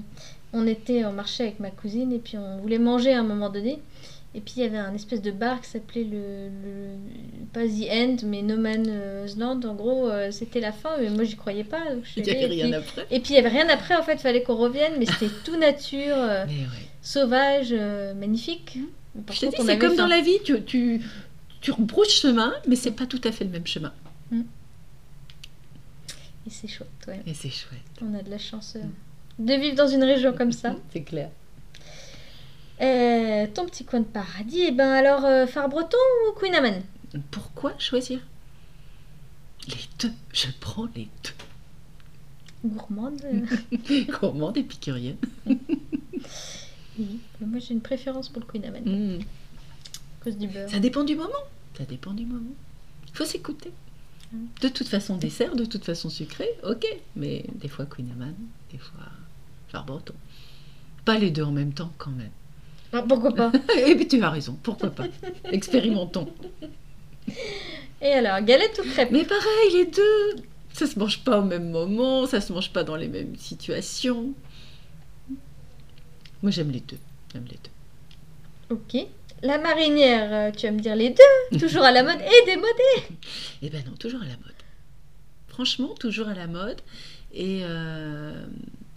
on 0.53 0.67
était 0.67 1.05
en 1.05 1.11
marché 1.11 1.43
avec 1.43 1.59
ma 1.59 1.71
cousine 1.71 2.11
et 2.11 2.19
puis 2.19 2.37
on 2.37 2.59
voulait 2.59 2.77
manger 2.77 3.13
à 3.13 3.19
un 3.19 3.23
moment 3.23 3.49
donné. 3.49 3.79
Et 4.35 4.41
puis 4.41 4.55
il 4.57 4.63
y 4.63 4.65
avait 4.65 4.77
un 4.77 4.93
espèce 4.93 5.21
de 5.21 5.31
bar 5.31 5.61
qui 5.61 5.69
s'appelait 5.69 6.03
le, 6.03 6.49
Pas 7.53 7.65
The 7.65 7.89
End, 7.89 8.17
mais 8.25 8.41
No 8.41 8.57
Man's 8.57 9.37
Land. 9.37 9.61
En 9.63 9.75
gros, 9.75 10.09
euh, 10.09 10.29
c'était 10.29 10.59
la 10.59 10.73
fin, 10.73 10.97
mais 10.99 11.09
moi 11.09 11.23
j'y 11.23 11.37
croyais 11.37 11.63
pas. 11.63 11.81
il 12.17 12.23
n'y 12.23 12.29
avait 12.29 12.45
rien 12.47 12.73
après. 12.73 13.07
Et 13.11 13.21
puis 13.21 13.29
il 13.29 13.33
n'y 13.33 13.39
avait 13.39 13.57
rien 13.57 13.69
après, 13.69 13.95
en 13.95 14.03
fait, 14.03 14.15
il 14.15 14.19
fallait 14.19 14.43
qu'on 14.43 14.57
revienne, 14.57 14.93
mais 14.99 15.05
c'était 15.05 15.33
tout 15.45 15.57
nature, 15.57 16.17
euh, 16.17 16.45
sauvage, 17.01 17.69
euh, 17.71 18.13
magnifique. 18.13 18.77
Je 19.31 19.39
te 19.39 19.45
dis, 19.45 19.55
c'est 19.65 19.77
comme 19.77 19.95
dans 19.95 20.07
la 20.07 20.19
vie, 20.19 20.39
tu, 20.43 20.61
tu, 20.63 21.01
tu 21.61 21.71
rebrousses 21.71 22.19
chemin, 22.19 22.53
mais 22.67 22.75
c'est 22.75 22.91
pas 22.91 23.05
tout 23.05 23.21
à 23.23 23.31
fait 23.31 23.45
le 23.45 23.51
même 23.51 23.65
chemin. 23.65 23.93
Mm. 24.31 24.41
Et 26.47 26.49
c'est 26.49 26.67
chouette, 26.67 26.89
ouais. 27.07 27.21
Et 27.25 27.33
c'est 27.33 27.49
chouette. 27.49 27.79
On 28.01 28.13
a 28.13 28.21
de 28.21 28.29
la 28.29 28.37
chance 28.37 28.75
de 29.39 29.53
vivre 29.53 29.75
dans 29.75 29.87
une 29.87 30.03
région 30.03 30.33
comme 30.33 30.51
ça. 30.51 30.75
c'est 30.93 31.03
clair. 31.03 31.29
Euh, 32.81 33.47
ton 33.53 33.65
petit 33.65 33.85
coin 33.85 34.01
de 34.01 34.05
paradis, 34.05 34.59
et 34.59 34.67
eh 34.67 34.71
ben 34.71 34.91
alors 34.91 35.23
euh, 35.23 35.47
phare 35.47 35.69
breton 35.69 35.97
ou 36.27 36.33
Queen 36.37 36.53
Amman? 36.53 36.81
Pourquoi 37.31 37.73
choisir? 37.79 38.19
Les 39.67 39.75
deux, 39.99 40.11
je 40.33 40.47
prends 40.59 40.87
les 40.95 41.07
deux. 41.23 42.69
Gourmande 42.69 43.21
Gourmande 44.19 44.57
et 44.57 44.63
picurienne. 44.63 45.17
oui, 45.45 47.19
moi 47.39 47.59
j'ai 47.59 47.73
une 47.73 47.81
préférence 47.81 48.27
pour 48.27 48.41
le 48.41 48.47
Queen 48.47 48.65
Amman. 48.65 48.83
Mm. 48.83 49.21
À 49.21 50.23
cause 50.23 50.37
du 50.37 50.47
beurre. 50.47 50.69
Ça 50.69 50.79
dépend 50.79 51.05
du 51.05 51.15
moment. 51.15 51.31
Ça 51.77 51.85
dépend 51.85 52.11
du 52.11 52.25
moment. 52.25 52.55
Il 53.07 53.13
faut 53.13 53.25
s'écouter. 53.25 53.71
Mm. 54.33 54.45
De 54.61 54.67
toute 54.67 54.89
façon 54.89 55.15
dessert, 55.15 55.55
de 55.55 55.63
toute 55.63 55.85
façon 55.85 56.09
sucré, 56.09 56.47
ok. 56.63 56.85
Mais 57.15 57.45
des 57.55 57.69
fois 57.69 57.85
Queen 57.85 58.11
Amman, 58.11 58.35
des 58.69 58.79
fois 58.79 59.05
phare 59.69 59.85
breton. 59.85 60.15
Pas 61.05 61.17
les 61.17 61.31
deux 61.31 61.43
en 61.43 61.51
même 61.51 61.73
temps 61.73 61.93
quand 61.97 62.11
même. 62.11 62.31
Ah, 62.95 63.03
pourquoi 63.07 63.33
pas 63.33 63.51
Et 63.87 63.95
puis 63.95 64.07
tu 64.07 64.21
as 64.23 64.29
raison, 64.29 64.57
pourquoi 64.63 64.89
pas 64.89 65.05
Expérimentons. 65.51 66.27
Et 68.01 68.11
alors, 68.11 68.41
galette 68.41 68.79
ou 68.83 68.89
crêpe? 68.89 69.11
Mais 69.11 69.25
pareil, 69.25 69.73
les 69.73 69.85
deux 69.85 70.43
Ça 70.73 70.85
se 70.87 70.97
mange 70.97 71.23
pas 71.23 71.39
au 71.39 71.43
même 71.43 71.69
moment, 71.71 72.25
ça 72.25 72.39
se 72.41 72.53
mange 72.53 72.71
pas 72.71 72.83
dans 72.83 72.95
les 72.95 73.07
mêmes 73.07 73.35
situations. 73.35 74.33
Moi 76.41 76.51
j'aime 76.51 76.71
les 76.71 76.81
deux, 76.81 76.99
j'aime 77.33 77.45
les 77.49 77.57
deux. 77.57 78.75
Ok. 78.75 79.07
La 79.41 79.57
marinière, 79.57 80.29
euh, 80.31 80.51
tu 80.51 80.65
vas 80.65 80.71
me 80.71 80.79
dire 80.79 80.95
les 80.95 81.09
deux 81.09 81.59
Toujours 81.59 81.83
à 81.83 81.91
la 81.91 82.03
mode 82.03 82.19
et 82.21 82.45
démodée 82.45 83.17
Eh 83.61 83.69
ben 83.69 83.83
non, 83.85 83.95
toujours 83.97 84.21
à 84.21 84.25
la 84.25 84.37
mode. 84.37 84.53
Franchement, 85.47 85.93
toujours 85.99 86.27
à 86.29 86.33
la 86.33 86.47
mode. 86.47 86.81
Et 87.33 87.61
euh, 87.63 88.45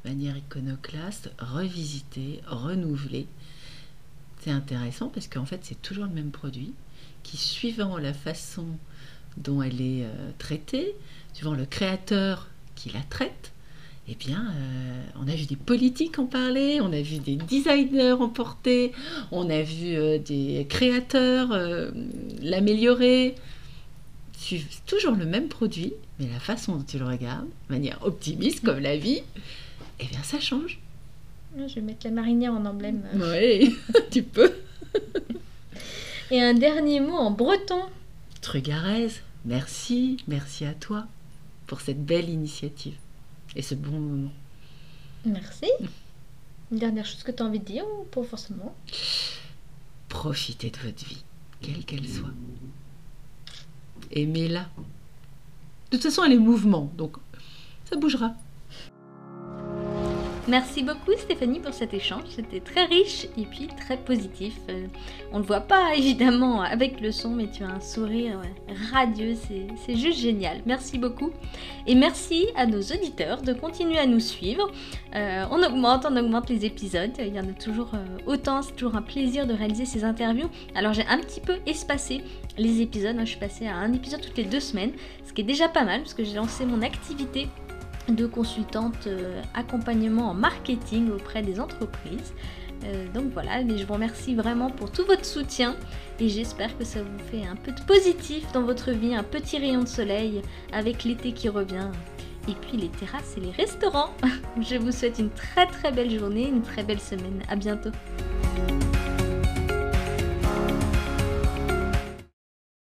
manière 0.04 0.37
iconoclaste, 0.37 1.30
revisiter, 1.38 2.40
renouveler 2.46 3.26
c'est 4.40 4.51
intéressant 4.51 5.09
parce 5.09 5.29
qu'en 5.29 5.44
fait, 5.44 5.61
c'est 5.62 5.81
toujours 5.83 6.05
le 6.05 6.12
même 6.12 6.31
produit 6.31 6.72
qui, 7.22 7.37
suivant 7.37 7.98
la 7.98 8.12
façon 8.12 8.66
dont 9.37 9.62
elle 9.62 9.81
est 9.81 10.05
euh, 10.05 10.31
traitée, 10.38 10.94
suivant 11.35 11.55
le 11.55 11.66
créateur 11.66 12.48
qui 12.74 12.90
la 12.90 13.01
traite, 13.01 13.53
eh 14.09 14.14
bien, 14.14 14.53
euh, 14.57 15.05
on 15.20 15.29
a 15.29 15.35
vu 15.35 15.44
des 15.44 15.57
politiques 15.57 16.18
en 16.18 16.24
parler, 16.24 16.81
on 16.81 16.92
a 16.92 17.01
vu 17.03 17.18
des 17.18 17.37
designers 17.37 18.12
en 18.12 18.29
porter, 18.29 18.92
on 19.33 19.51
a 19.51 19.62
vu 19.62 19.96
euh, 19.96 20.18
des 20.18 20.66
créateurs 20.68 21.51
l'améliorer. 22.40 23.35
C'est 24.33 24.62
toujours 24.87 25.14
le 25.14 25.27
même 25.27 25.48
produit, 25.48 25.92
mais 26.18 26.27
la 26.33 26.40
façon 26.40 26.77
dont 26.77 26.85
tu 26.85 26.98
le 26.98 27.05
regardes, 27.05 27.48
de 27.68 27.74
manière 27.74 27.98
optimiste 28.03 28.64
comme 28.64 28.79
la 28.79 28.96
vie, 28.96 29.22
eh 30.01 30.07
bien, 30.07 30.22
ça 30.22 30.40
change. 30.40 30.79
Je 31.66 31.75
vais 31.77 31.81
mettre 31.81 32.07
la 32.07 32.12
marinière 32.12 32.53
en 32.53 32.64
emblème. 32.64 33.03
Oui, 33.14 33.77
tu 34.11 34.23
peux. 34.23 34.53
Et 36.31 36.40
un 36.40 36.55
dernier 36.55 37.01
mot 37.01 37.16
en 37.16 37.31
breton. 37.31 37.81
Trugarez, 38.40 39.09
merci, 39.44 40.18
merci 40.29 40.64
à 40.64 40.75
toi 40.75 41.07
pour 41.66 41.81
cette 41.81 42.05
belle 42.05 42.29
initiative 42.29 42.97
et 43.57 43.62
ce 43.62 43.75
bon 43.75 43.99
moment. 43.99 44.33
Merci. 45.25 45.66
Une 46.71 46.79
dernière 46.79 47.07
chose 47.07 47.23
que 47.23 47.33
tu 47.33 47.42
as 47.42 47.47
envie 47.47 47.61
de 47.61 47.64
dire 47.64 47.85
ou 47.99 48.05
pas 48.05 48.23
forcément? 48.23 48.75
Profitez 50.09 50.71
de 50.71 50.77
votre 50.77 51.05
vie, 51.05 51.25
quelle 51.61 51.85
qu'elle 51.85 52.09
soit. 52.09 52.31
Aimez-la. 54.12 54.68
De 55.90 55.97
toute 55.97 56.03
façon, 56.03 56.25
elle 56.25 56.35
est 56.35 56.38
mouvement, 56.38 56.92
donc 56.97 57.16
ça 57.87 57.97
bougera. 57.97 58.35
Merci 60.48 60.82
beaucoup 60.82 61.12
Stéphanie 61.18 61.61
pour 61.61 61.74
cet 61.74 61.92
échange, 61.92 62.22
c'était 62.30 62.61
très 62.61 62.87
riche 62.87 63.26
et 63.37 63.44
puis 63.44 63.66
très 63.66 63.98
positif. 63.98 64.54
Euh, 64.70 64.87
on 65.30 65.37
ne 65.37 65.42
le 65.42 65.46
voit 65.46 65.61
pas 65.61 65.94
évidemment 65.96 66.62
avec 66.62 67.02
le 67.02 67.12
son, 67.12 67.34
mais 67.34 67.50
tu 67.50 67.64
as 67.64 67.68
un 67.68 67.80
sourire 67.80 68.40
radieux, 68.90 69.34
c'est 69.37 69.94
juste 69.94 70.18
génial. 70.18 70.62
Merci 70.64 70.96
beaucoup. 70.96 71.32
Et 71.87 71.94
merci 71.94 72.46
à 72.56 72.64
nos 72.64 72.80
auditeurs 72.80 73.42
de 73.42 73.52
continuer 73.52 73.98
à 73.98 74.06
nous 74.06 74.20
suivre. 74.20 74.70
Euh, 75.14 75.44
on 75.50 75.62
augmente, 75.62 76.06
on 76.11 76.16
augmente 76.16 76.48
les 76.48 76.64
épisodes, 76.64 77.12
il 77.18 77.34
y 77.34 77.38
en 77.38 77.46
a 77.46 77.52
toujours 77.52 77.90
euh, 77.92 78.06
autant, 78.26 78.62
c'est 78.62 78.72
toujours 78.72 78.96
un 78.96 79.02
plaisir 79.02 79.46
de 79.46 79.52
réaliser 79.52 79.84
ces 79.84 80.02
interviews. 80.02 80.48
Alors 80.74 80.94
j'ai 80.94 81.06
un 81.08 81.18
petit 81.18 81.40
peu 81.40 81.56
espacé 81.66 82.22
les 82.56 82.80
épisodes, 82.80 83.16
je 83.20 83.24
suis 83.26 83.38
passée 83.38 83.66
à 83.66 83.76
un 83.76 83.92
épisode 83.92 84.22
toutes 84.22 84.38
les 84.38 84.44
deux 84.44 84.61
semaines, 84.61 84.92
ce 85.26 85.34
qui 85.34 85.42
est 85.42 85.44
déjà 85.44 85.68
pas 85.68 85.84
mal 85.84 86.00
parce 86.00 86.14
que 86.14 86.24
j'ai 86.24 86.37
lancé 86.37 86.64
mon 86.64 86.80
activité 86.80 87.48
de 88.09 88.27
consultante 88.27 89.07
euh, 89.07 89.42
accompagnement 89.55 90.31
en 90.31 90.35
marketing 90.35 91.11
auprès 91.11 91.42
des 91.42 91.61
entreprises. 91.61 92.33
Euh, 92.85 93.07
donc 93.12 93.33
voilà, 93.33 93.62
mais 93.64 93.77
je 93.77 93.85
vous 93.85 93.94
remercie 93.94 94.35
vraiment 94.35 94.71
pour 94.71 94.90
tout 94.92 95.05
votre 95.05 95.25
soutien 95.25 95.75
et 96.21 96.29
j'espère 96.29 96.77
que 96.79 96.85
ça 96.85 97.01
vous 97.03 97.18
fait 97.31 97.44
un 97.44 97.57
peu 97.57 97.73
de 97.73 97.81
positif 97.83 98.51
dans 98.53 98.62
votre 98.62 98.92
vie, 98.92 99.14
un 99.14 99.25
petit 99.25 99.59
rayon 99.59 99.83
de 99.83 99.88
soleil 99.88 100.42
avec 100.73 101.05
l'été 101.05 101.33
qui 101.33 101.49
revient 101.49 101.90
et 102.49 102.53
puis 102.53 102.79
les 102.79 102.88
terrasses 102.88 103.37
et 103.37 103.40
les 103.40 103.51
restaurants. 103.51 104.11
je 104.61 104.77
vous 104.77 104.92
souhaite 104.92 105.18
une 105.18 105.31
très 105.31 105.66
très 105.66 105.92
belle 105.92 106.16
journée, 106.16 106.49
une 106.49 106.62
très 106.62 106.85
belle 106.85 107.01
semaine. 107.01 107.42
À 107.49 107.57
bientôt. 107.57 107.90